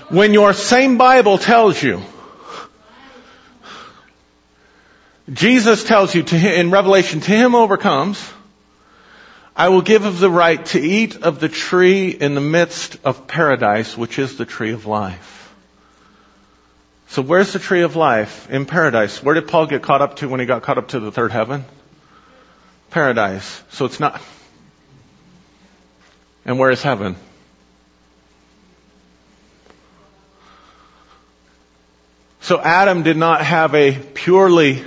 [0.10, 2.02] When your same Bible tells you,
[5.32, 8.30] Jesus tells you him, in Revelation, to him overcomes,
[9.56, 13.28] I will give of the right to eat of the tree in the midst of
[13.28, 15.41] paradise, which is the tree of life.
[17.12, 18.50] So where's the tree of life?
[18.50, 19.22] In paradise.
[19.22, 21.34] Where did Paul get caught up to when he got caught up to the third
[21.34, 21.66] heaven?
[22.90, 23.62] Paradise.
[23.72, 24.22] So it's not.
[26.46, 27.18] And where is heaven?
[32.40, 34.82] So Adam did not have a purely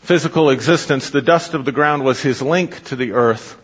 [0.00, 1.10] physical existence.
[1.10, 3.56] The dust of the ground was his link to the earth,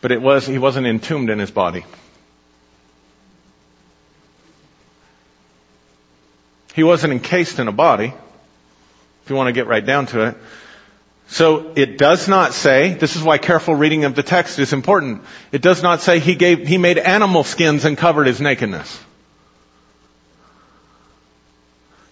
[0.00, 1.84] but it was, he wasn't entombed in his body.
[6.74, 8.12] He wasn't encased in a body,
[9.24, 10.36] if you want to get right down to it.
[11.28, 15.22] So it does not say, this is why careful reading of the text is important.
[15.52, 19.00] It does not say he gave, he made animal skins and covered his nakedness.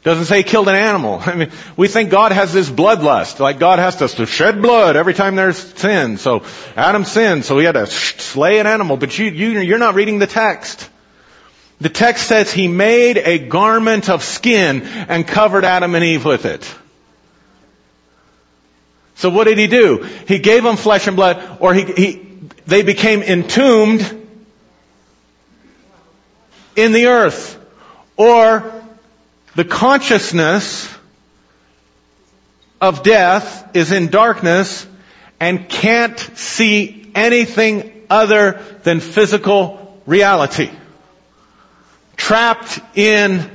[0.04, 1.20] Doesn't say he killed an animal.
[1.26, 5.14] I mean, we think God has this bloodlust, like God has to shed blood every
[5.14, 6.16] time there's sin.
[6.16, 6.44] So
[6.76, 8.96] Adam sinned, so he had to slay an animal.
[8.96, 10.88] But you, you, you're not reading the text.
[11.80, 16.44] The text says he made a garment of skin and covered Adam and Eve with
[16.44, 16.74] it.
[19.14, 20.02] So what did he do?
[20.26, 22.28] He gave them flesh and blood, or he, he,
[22.66, 24.00] they became entombed
[26.76, 27.56] in the earth.
[28.16, 28.72] or
[29.54, 30.88] the consciousness
[32.80, 34.86] of death is in darkness
[35.40, 40.70] and can't see anything other than physical reality.
[42.28, 43.50] Trapped in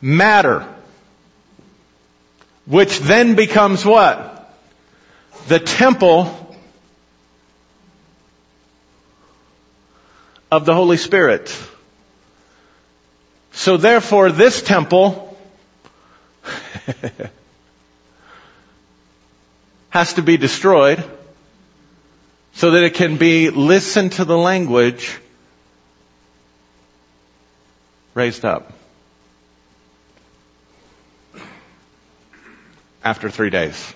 [0.00, 0.66] matter.
[2.66, 4.52] Which then becomes what?
[5.46, 6.56] The temple
[10.50, 11.56] of the Holy Spirit.
[13.52, 15.38] So therefore this temple
[19.90, 21.04] has to be destroyed
[22.54, 25.20] so that it can be listened to the language
[28.20, 28.70] raised up.
[33.02, 33.94] After three days.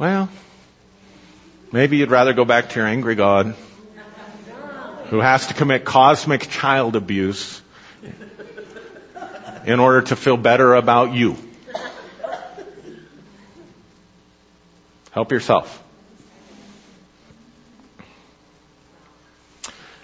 [0.00, 0.28] Well,
[1.70, 3.54] maybe you'd rather go back to your angry God
[5.10, 7.62] who has to commit cosmic child abuse
[9.66, 11.36] in order to feel better about you.
[15.12, 15.82] Help yourself.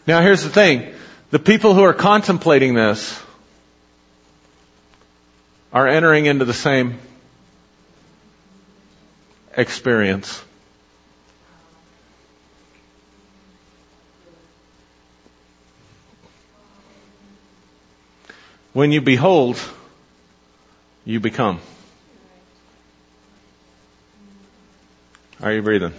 [0.06, 0.94] Now here's the thing.
[1.30, 3.20] The people who are contemplating this
[5.72, 6.98] are entering into the same
[9.54, 10.42] experience.
[18.78, 19.60] When you behold,
[21.04, 21.58] you become.
[25.42, 25.92] Are you breathing?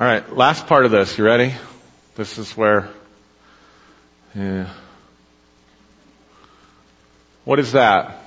[0.00, 1.16] All right, last part of this.
[1.18, 1.54] You ready?
[2.16, 2.88] This is where,
[4.34, 4.68] yeah.
[7.44, 8.20] What is that?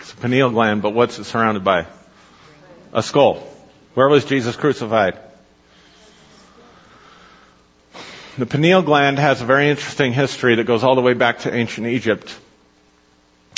[0.00, 1.86] It's a pineal gland, but what's it surrounded by?
[2.92, 3.42] A skull.
[3.94, 5.18] Where was Jesus crucified?
[8.40, 11.54] The pineal gland has a very interesting history that goes all the way back to
[11.54, 12.34] ancient Egypt.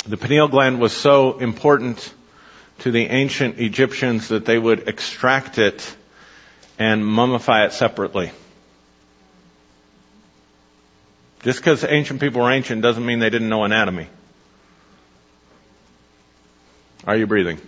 [0.05, 2.13] The pineal gland was so important
[2.79, 5.95] to the ancient Egyptians that they would extract it
[6.77, 8.33] and mummify it separately.
[11.43, 14.09] Just because ancient people were ancient doesn't mean they didn't know anatomy.
[17.07, 17.61] Are you breathing?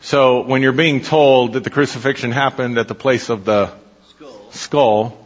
[0.00, 3.70] So when you're being told that the crucifixion happened at the place of the
[4.16, 4.50] Skull.
[4.52, 5.21] skull,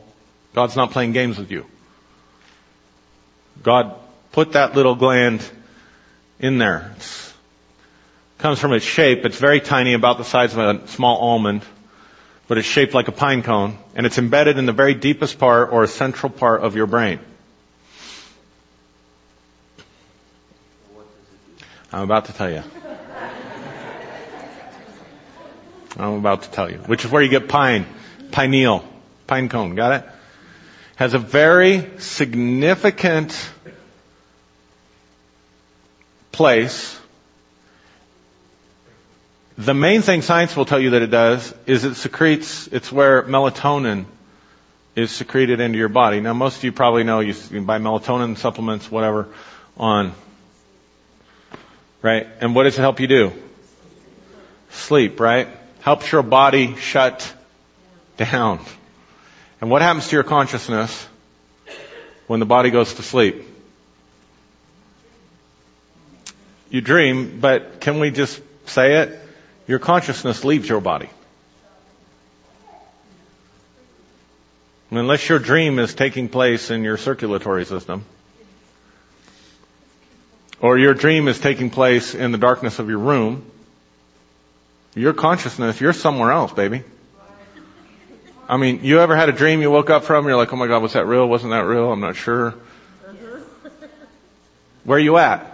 [0.57, 1.67] God's not playing games with you.
[3.63, 3.95] God
[4.33, 5.47] put that little gland
[6.39, 6.95] in there.
[6.97, 9.27] It comes from its shape.
[9.27, 11.61] It's very tiny, about the size of a small almond,
[12.49, 15.73] but it's shaped like a pine cone, and it's embedded in the very deepest part
[15.73, 17.21] or central part of your brain.
[21.93, 22.63] I'm about to tell you.
[25.99, 27.85] I'm about to tell you, which is where you get pine,
[28.33, 28.83] pineal,
[29.27, 29.75] pine cone.
[29.75, 30.11] Got it?
[30.97, 33.51] Has a very significant
[36.33, 36.99] place.
[39.59, 43.23] The main thing science will tell you that it does is it secretes, it's where
[43.23, 44.07] melatonin
[44.95, 46.21] is secreted into your body.
[46.21, 49.29] Now most of you probably know you can buy melatonin supplements, whatever,
[49.77, 50.13] on,
[52.01, 52.27] right?
[52.41, 53.33] And what does it help you do?
[54.71, 55.49] Sleep, right?
[55.81, 57.33] Helps your body shut
[58.17, 58.61] down.
[59.61, 61.07] And what happens to your consciousness
[62.27, 63.43] when the body goes to sleep?
[66.69, 69.19] You dream, but can we just say it?
[69.67, 71.09] Your consciousness leaves your body.
[74.91, 78.05] Unless your dream is taking place in your circulatory system,
[80.61, 83.51] or your dream is taking place in the darkness of your room,
[84.95, 86.83] your consciousness, you're somewhere else, baby.
[88.49, 90.69] I mean, you ever had a dream you woke up from, you're like, oh my
[90.69, 91.29] god, was that real?
[91.29, 91.91] Wasn't that real?
[91.91, 92.55] I'm not sure.
[93.07, 93.71] Uh-huh.
[94.85, 95.53] Where are you at?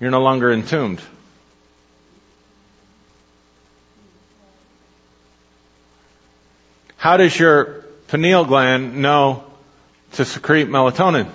[0.00, 1.02] You're no longer entombed.
[6.96, 9.44] How does your pineal gland know
[10.12, 11.28] to secrete melatonin?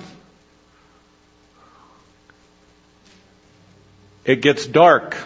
[4.26, 5.18] It gets dark,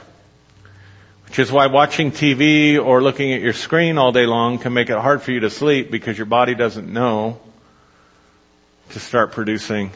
[1.32, 4.90] which is why watching TV or looking at your screen all day long can make
[4.90, 7.40] it hard for you to sleep because your body doesn't know
[8.90, 9.92] to start producing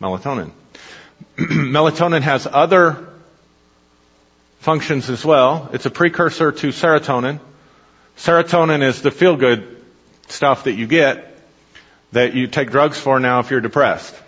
[0.00, 0.50] melatonin.
[1.36, 3.10] melatonin has other
[4.60, 5.68] functions as well.
[5.74, 7.40] It's a precursor to serotonin.
[8.16, 9.84] Serotonin is the feel good
[10.28, 11.38] stuff that you get
[12.12, 14.18] that you take drugs for now if you're depressed.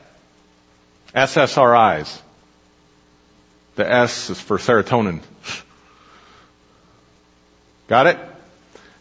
[1.14, 2.20] SSRIs.
[3.76, 5.22] The S is for serotonin.
[7.88, 8.18] Got it?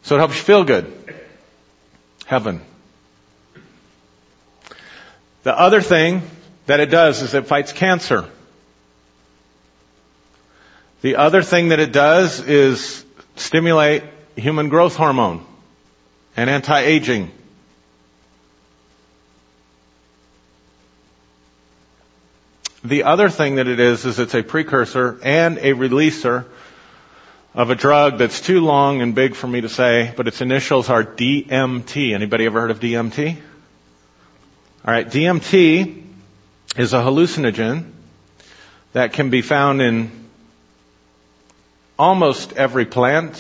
[0.04, 0.92] So it helps you feel good.
[2.26, 2.62] Heaven.
[5.44, 6.22] The other thing
[6.68, 8.30] that it does is it fights cancer.
[11.02, 13.04] The other thing that it does is
[13.36, 14.04] stimulate
[14.36, 15.46] human growth hormone
[16.38, 17.32] and anti-aging.
[22.84, 26.46] The other thing that it is, is it's a precursor and a releaser
[27.54, 30.90] of a drug that's too long and big for me to say, but its initials
[30.90, 32.14] are DMT.
[32.14, 33.38] Anybody ever heard of DMT?
[34.86, 36.04] Alright, DMT
[36.78, 37.92] is a hallucinogen
[38.94, 40.12] that can be found in
[42.00, 43.40] almost every plant,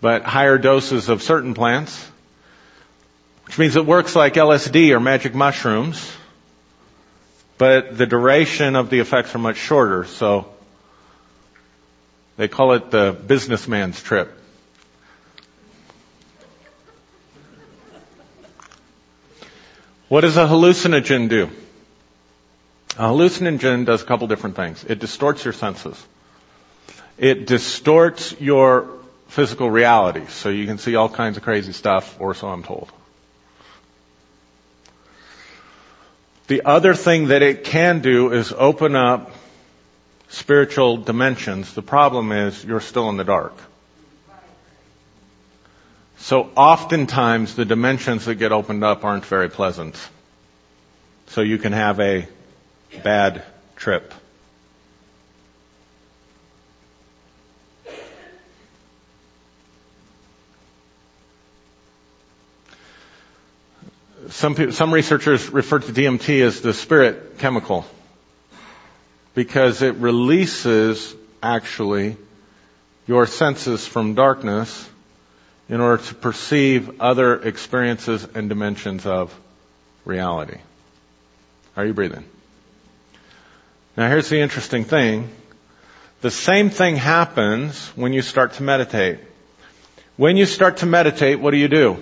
[0.00, 2.10] but higher doses of certain plants,
[3.44, 6.10] which means it works like LSD or magic mushrooms,
[7.58, 10.55] but the duration of the effects are much shorter, so
[12.36, 14.32] they call it the businessman's trip.
[20.08, 21.50] What does a hallucinogen do?
[22.96, 24.84] A hallucinogen does a couple different things.
[24.84, 26.02] It distorts your senses.
[27.18, 28.88] It distorts your
[29.28, 32.90] physical reality, so you can see all kinds of crazy stuff, or so I'm told.
[36.46, 39.32] The other thing that it can do is open up
[40.28, 41.74] spiritual dimensions.
[41.74, 43.54] The problem is you're still in the dark.
[46.18, 49.96] So oftentimes the dimensions that get opened up aren't very pleasant.
[51.28, 52.26] So you can have a
[53.02, 53.44] bad
[53.76, 54.12] trip.
[64.30, 67.86] Some, some researchers refer to DMT as the spirit chemical
[69.36, 72.16] because it releases actually
[73.06, 74.88] your senses from darkness
[75.68, 79.38] in order to perceive other experiences and dimensions of
[80.06, 80.58] reality.
[81.76, 82.24] Are you breathing?
[83.94, 85.28] Now here's the interesting thing.
[86.22, 89.18] The same thing happens when you start to meditate.
[90.16, 91.98] When you start to meditate, what do you do?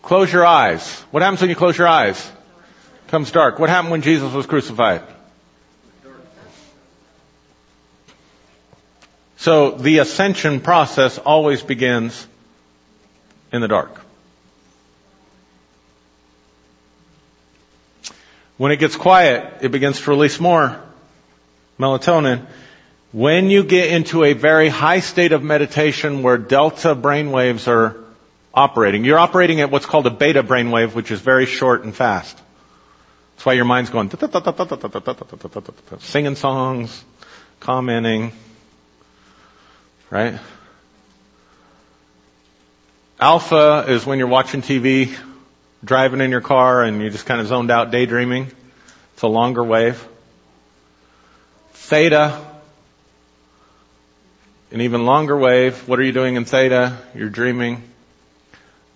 [0.00, 1.00] Close your eyes.
[1.10, 2.24] What happens when you close your eyes?
[2.24, 3.58] It comes dark.
[3.58, 5.02] What happened when Jesus was crucified?
[9.44, 12.26] So the ascension process always begins
[13.52, 14.00] in the dark.
[18.56, 20.80] When it gets quiet, it begins to release more
[21.78, 22.46] melatonin.
[23.12, 27.96] When you get into a very high state of meditation where delta brain waves are
[28.54, 31.94] operating, you're operating at what's called a beta brain wave, which is very short and
[31.94, 32.34] fast.
[33.34, 34.08] That's why your mind's going
[35.98, 37.04] singing songs,
[37.60, 38.32] commenting,
[40.14, 40.38] right?
[43.18, 45.12] Alpha is when you're watching TV,
[45.84, 48.46] driving in your car, and you just kind of zoned out daydreaming.
[49.14, 50.06] It's a longer wave.
[51.72, 52.40] Theta,
[54.70, 55.88] an even longer wave.
[55.88, 56.96] What are you doing in theta?
[57.16, 57.82] You're dreaming.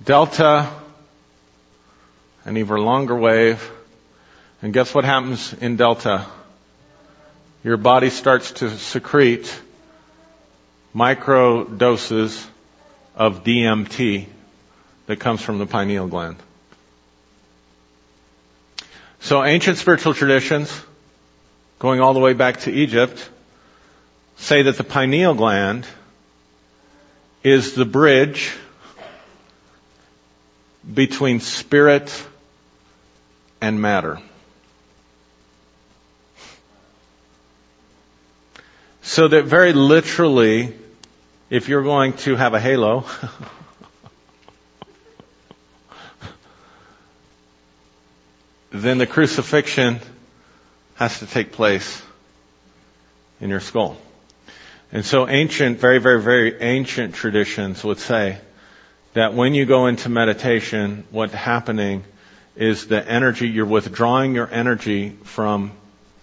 [0.05, 0.71] Delta,
[2.45, 3.69] an even longer wave.
[4.63, 6.27] And guess what happens in delta?
[7.65, 9.63] Your body starts to secrete
[10.93, 12.47] micro doses
[13.15, 14.27] of DMT
[15.07, 16.37] that comes from the pineal gland.
[19.21, 20.73] So ancient spiritual traditions,
[21.79, 23.29] going all the way back to Egypt,
[24.37, 25.87] say that the pineal gland
[27.43, 28.53] is the bridge
[30.93, 32.27] between spirit
[33.61, 34.21] and matter.
[39.09, 40.75] So that very literally,
[41.49, 43.01] if you're going to have a halo,
[48.71, 50.01] then the crucifixion
[50.97, 52.03] has to take place
[53.41, 53.97] in your skull.
[54.93, 58.39] And so ancient, very, very, very ancient traditions would say
[59.15, 62.05] that when you go into meditation, what's happening
[62.57, 65.73] is the energy, you're withdrawing your energy from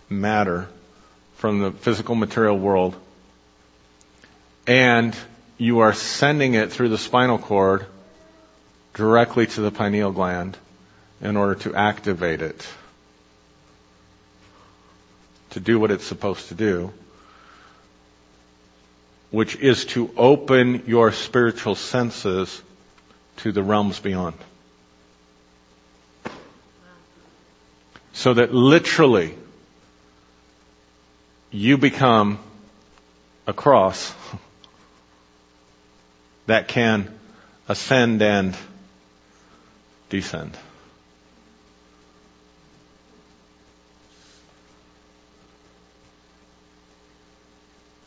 [0.07, 0.67] matter
[1.45, 2.95] from the physical material world
[4.65, 5.15] and
[5.59, 7.85] you are sending it through the spinal cord
[8.95, 10.57] directly to the pineal gland
[11.21, 12.67] in order to activate it
[15.51, 16.91] to do what it's supposed to do,
[19.29, 22.59] which is to open your spiritual senses
[23.37, 24.35] to the realms beyond.
[28.13, 29.35] So that literally
[31.55, 32.37] you become
[33.47, 34.13] a cross
[36.47, 37.09] that can
[37.69, 38.57] ascend and
[40.09, 40.57] descend.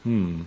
[0.02, 0.42] Hmm.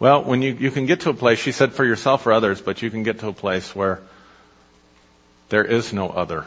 [0.00, 2.60] Well, when you, you can get to a place, she said for yourself or others,
[2.60, 4.00] but you can get to a place where
[5.48, 6.46] there is no other.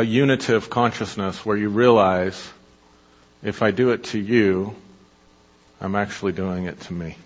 [0.00, 2.50] A unitive consciousness where you realize
[3.42, 4.74] if I do it to you,
[5.78, 7.18] I'm actually doing it to me.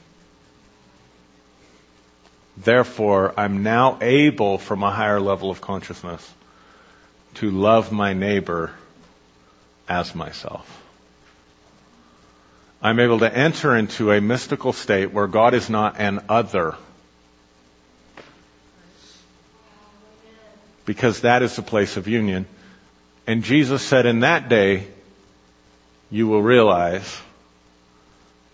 [2.57, 6.29] Therefore, I'm now able from a higher level of consciousness
[7.35, 8.73] to love my neighbor
[9.89, 10.67] as myself.
[12.83, 16.75] I'm able to enter into a mystical state where God is not an other.
[20.85, 22.47] Because that is the place of union.
[23.27, 24.87] And Jesus said, in that day,
[26.11, 27.21] you will realize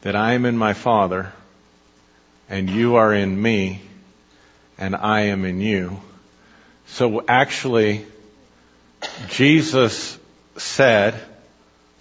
[0.03, 1.33] that I am in my Father,
[2.49, 3.83] and you are in me,
[4.79, 6.01] and I am in you.
[6.87, 8.07] So actually,
[9.29, 10.19] Jesus
[10.57, 11.15] said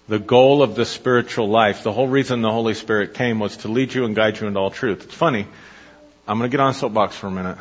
[0.08, 3.68] the goal of the spiritual life, the whole reason the Holy Spirit came was to
[3.68, 5.04] lead you and guide you into all truth.
[5.04, 5.46] It's funny.
[6.28, 7.58] I'm going to get on soapbox for a minute.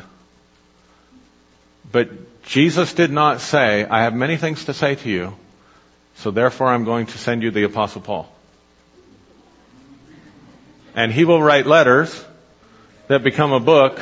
[1.91, 5.35] But Jesus did not say, I have many things to say to you,
[6.15, 8.31] so therefore I'm going to send you the Apostle Paul.
[10.95, 12.25] And he will write letters
[13.07, 13.99] that become a book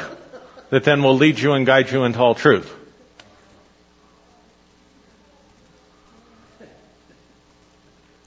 [0.70, 2.74] that then will lead you and guide you into all truth.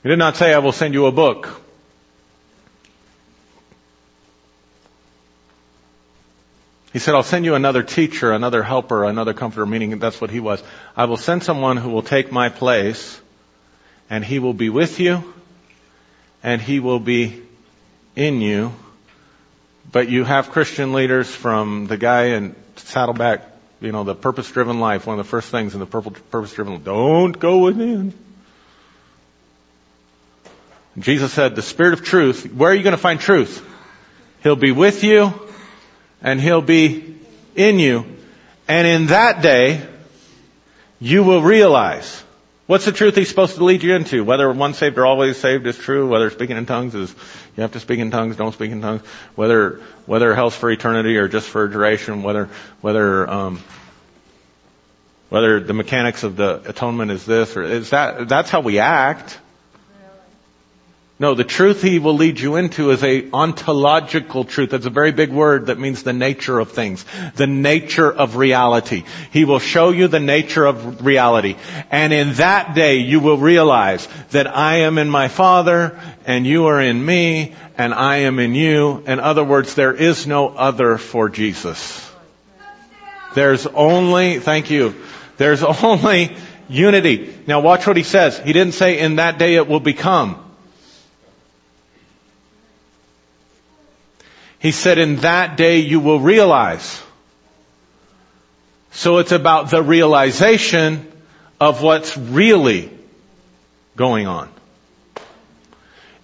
[0.02, 1.59] He did not say, I will send you a book.
[6.92, 10.40] He said, I'll send you another teacher, another helper, another comforter, meaning that's what he
[10.40, 10.62] was.
[10.96, 13.20] I will send someone who will take my place,
[14.08, 15.22] and he will be with you,
[16.42, 17.42] and he will be
[18.16, 18.72] in you.
[19.92, 23.44] But you have Christian leaders from the guy in Saddleback,
[23.80, 26.82] you know, the purpose driven life, one of the first things in the purpose driven,
[26.82, 28.12] don't go within.
[30.98, 33.64] Jesus said, the Spirit of truth, where are you going to find truth?
[34.42, 35.32] He'll be with you
[36.22, 37.16] and He'll be
[37.54, 38.04] in you.
[38.68, 39.86] And in that day,
[41.00, 42.22] you will realize
[42.66, 44.22] what's the truth He's supposed to lead you into.
[44.22, 46.08] Whether once saved or always saved is true.
[46.08, 47.14] Whether speaking in tongues is
[47.56, 49.02] you have to speak in tongues, don't speak in tongues.
[49.34, 52.22] Whether whether hell's for eternity or just for duration.
[52.22, 52.48] Whether
[52.80, 53.62] whether um,
[55.30, 58.28] whether the mechanics of the atonement is this or is that.
[58.28, 59.38] That's how we act.
[61.20, 64.70] No, the truth he will lead you into is a ontological truth.
[64.70, 67.04] That's a very big word that means the nature of things.
[67.34, 69.04] The nature of reality.
[69.30, 71.56] He will show you the nature of reality.
[71.90, 76.68] And in that day you will realize that I am in my Father and you
[76.68, 79.04] are in me and I am in you.
[79.06, 82.10] In other words, there is no other for Jesus.
[83.34, 84.94] There's only, thank you,
[85.36, 86.34] there's only
[86.70, 87.34] unity.
[87.46, 88.38] Now watch what he says.
[88.38, 90.46] He didn't say in that day it will become.
[94.60, 97.02] He said, in that day you will realize.
[98.92, 101.10] So it's about the realization
[101.58, 102.90] of what's really
[103.96, 104.50] going on.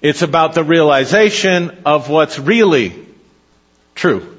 [0.03, 2.95] It's about the realization of what's really
[3.95, 4.37] true.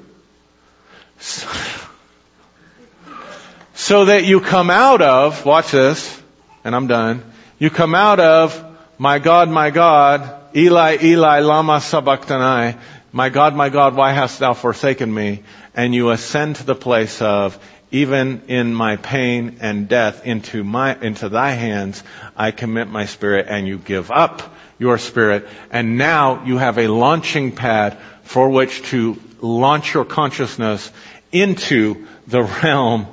[3.74, 6.22] So that you come out of, watch this,
[6.62, 7.24] and I'm done,
[7.58, 8.64] you come out of,
[8.98, 12.76] my God, my God, Eli, Eli, lama sabachthani,
[13.12, 15.42] my God, my God, why hast thou forsaken me?
[15.74, 17.58] And you ascend to the place of,
[17.90, 22.02] even in my pain and death into my, into thy hands,
[22.36, 25.48] I commit my spirit and you give up your spirit.
[25.70, 30.90] And now you have a launching pad for which to launch your consciousness
[31.32, 33.06] into the realm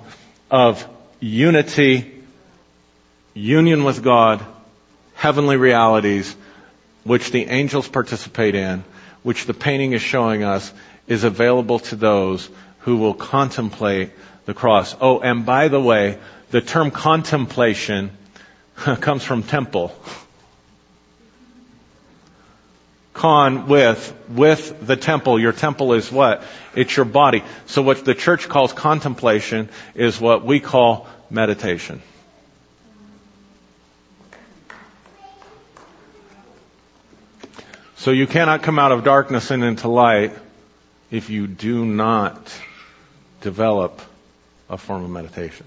[0.51, 0.85] of
[1.19, 2.11] unity,
[3.33, 4.45] union with God,
[5.13, 6.35] heavenly realities,
[7.03, 8.83] which the angels participate in,
[9.25, 10.71] which the painting is showing us
[11.07, 12.47] is available to those
[12.81, 14.11] who will contemplate
[14.45, 14.95] the cross.
[15.01, 16.19] Oh, and by the way,
[16.51, 18.11] the term contemplation
[18.75, 19.95] comes from temple.
[23.13, 25.39] Con with, with the temple.
[25.39, 26.43] Your temple is what?
[26.75, 27.43] It's your body.
[27.65, 32.03] So what the church calls contemplation is what we call meditation.
[37.97, 40.33] So you cannot come out of darkness and into light
[41.11, 42.53] if you do not
[43.41, 44.01] develop
[44.69, 45.65] a form of meditation.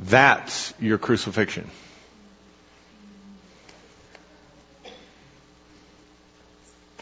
[0.00, 1.70] That's your crucifixion.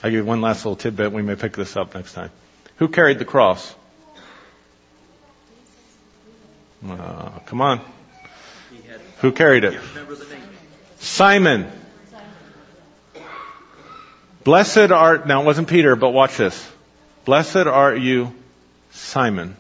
[0.03, 1.13] I'll give you one last little tidbit.
[1.13, 2.31] We may pick this up next time.
[2.77, 3.75] Who carried the cross?
[6.87, 7.81] Uh, come on.
[9.19, 9.81] Who carried it?
[10.99, 11.71] Simon.
[14.45, 16.71] Blessed art, now it wasn't Peter, but watch this.
[17.25, 18.35] Blessed are you,
[18.93, 19.57] Simon.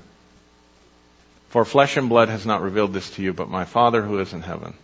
[1.48, 4.32] For flesh and blood has not revealed this to you, but my Father who is
[4.32, 4.74] in heaven.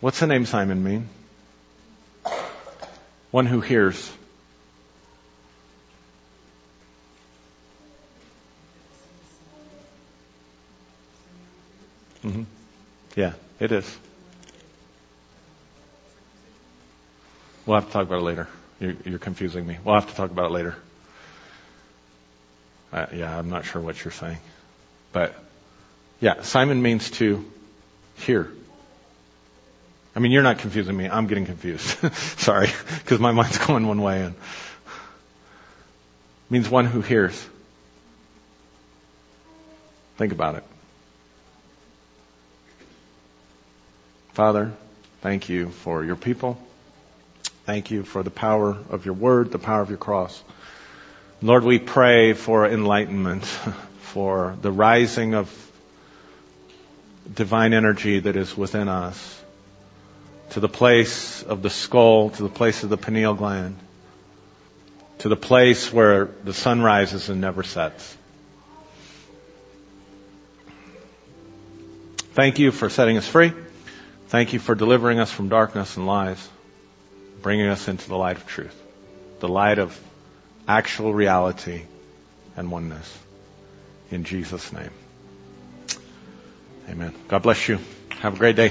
[0.00, 1.08] What's the name Simon mean?
[3.30, 4.10] One who hears.
[12.30, 12.42] Hmm
[13.16, 13.98] Yeah, it is.
[17.66, 18.48] We'll have to talk about it later.
[18.80, 19.78] You're, you're confusing me.
[19.84, 20.76] We'll have to talk about it later.
[22.92, 24.38] Uh, yeah, I'm not sure what you're saying.
[25.12, 25.34] But,
[26.20, 27.44] yeah, Simon means to
[28.16, 28.50] hear.
[30.16, 31.08] I mean, you're not confusing me.
[31.08, 31.82] I'm getting confused.
[32.38, 32.68] Sorry,
[32.98, 34.34] because my mind's going one way and
[36.48, 37.48] means one who hears.
[40.16, 40.64] Think about it.
[44.40, 44.72] Father,
[45.20, 46.58] thank you for your people.
[47.66, 50.42] Thank you for the power of your word, the power of your cross.
[51.42, 53.44] Lord, we pray for enlightenment,
[54.00, 55.46] for the rising of
[57.30, 59.42] divine energy that is within us
[60.52, 63.76] to the place of the skull, to the place of the pineal gland,
[65.18, 68.16] to the place where the sun rises and never sets.
[72.32, 73.52] Thank you for setting us free.
[74.30, 76.48] Thank you for delivering us from darkness and lies,
[77.42, 78.80] bringing us into the light of truth,
[79.40, 80.00] the light of
[80.68, 81.82] actual reality
[82.56, 83.18] and oneness.
[84.12, 84.92] In Jesus' name.
[86.88, 87.12] Amen.
[87.26, 87.80] God bless you.
[88.20, 88.70] Have a great day.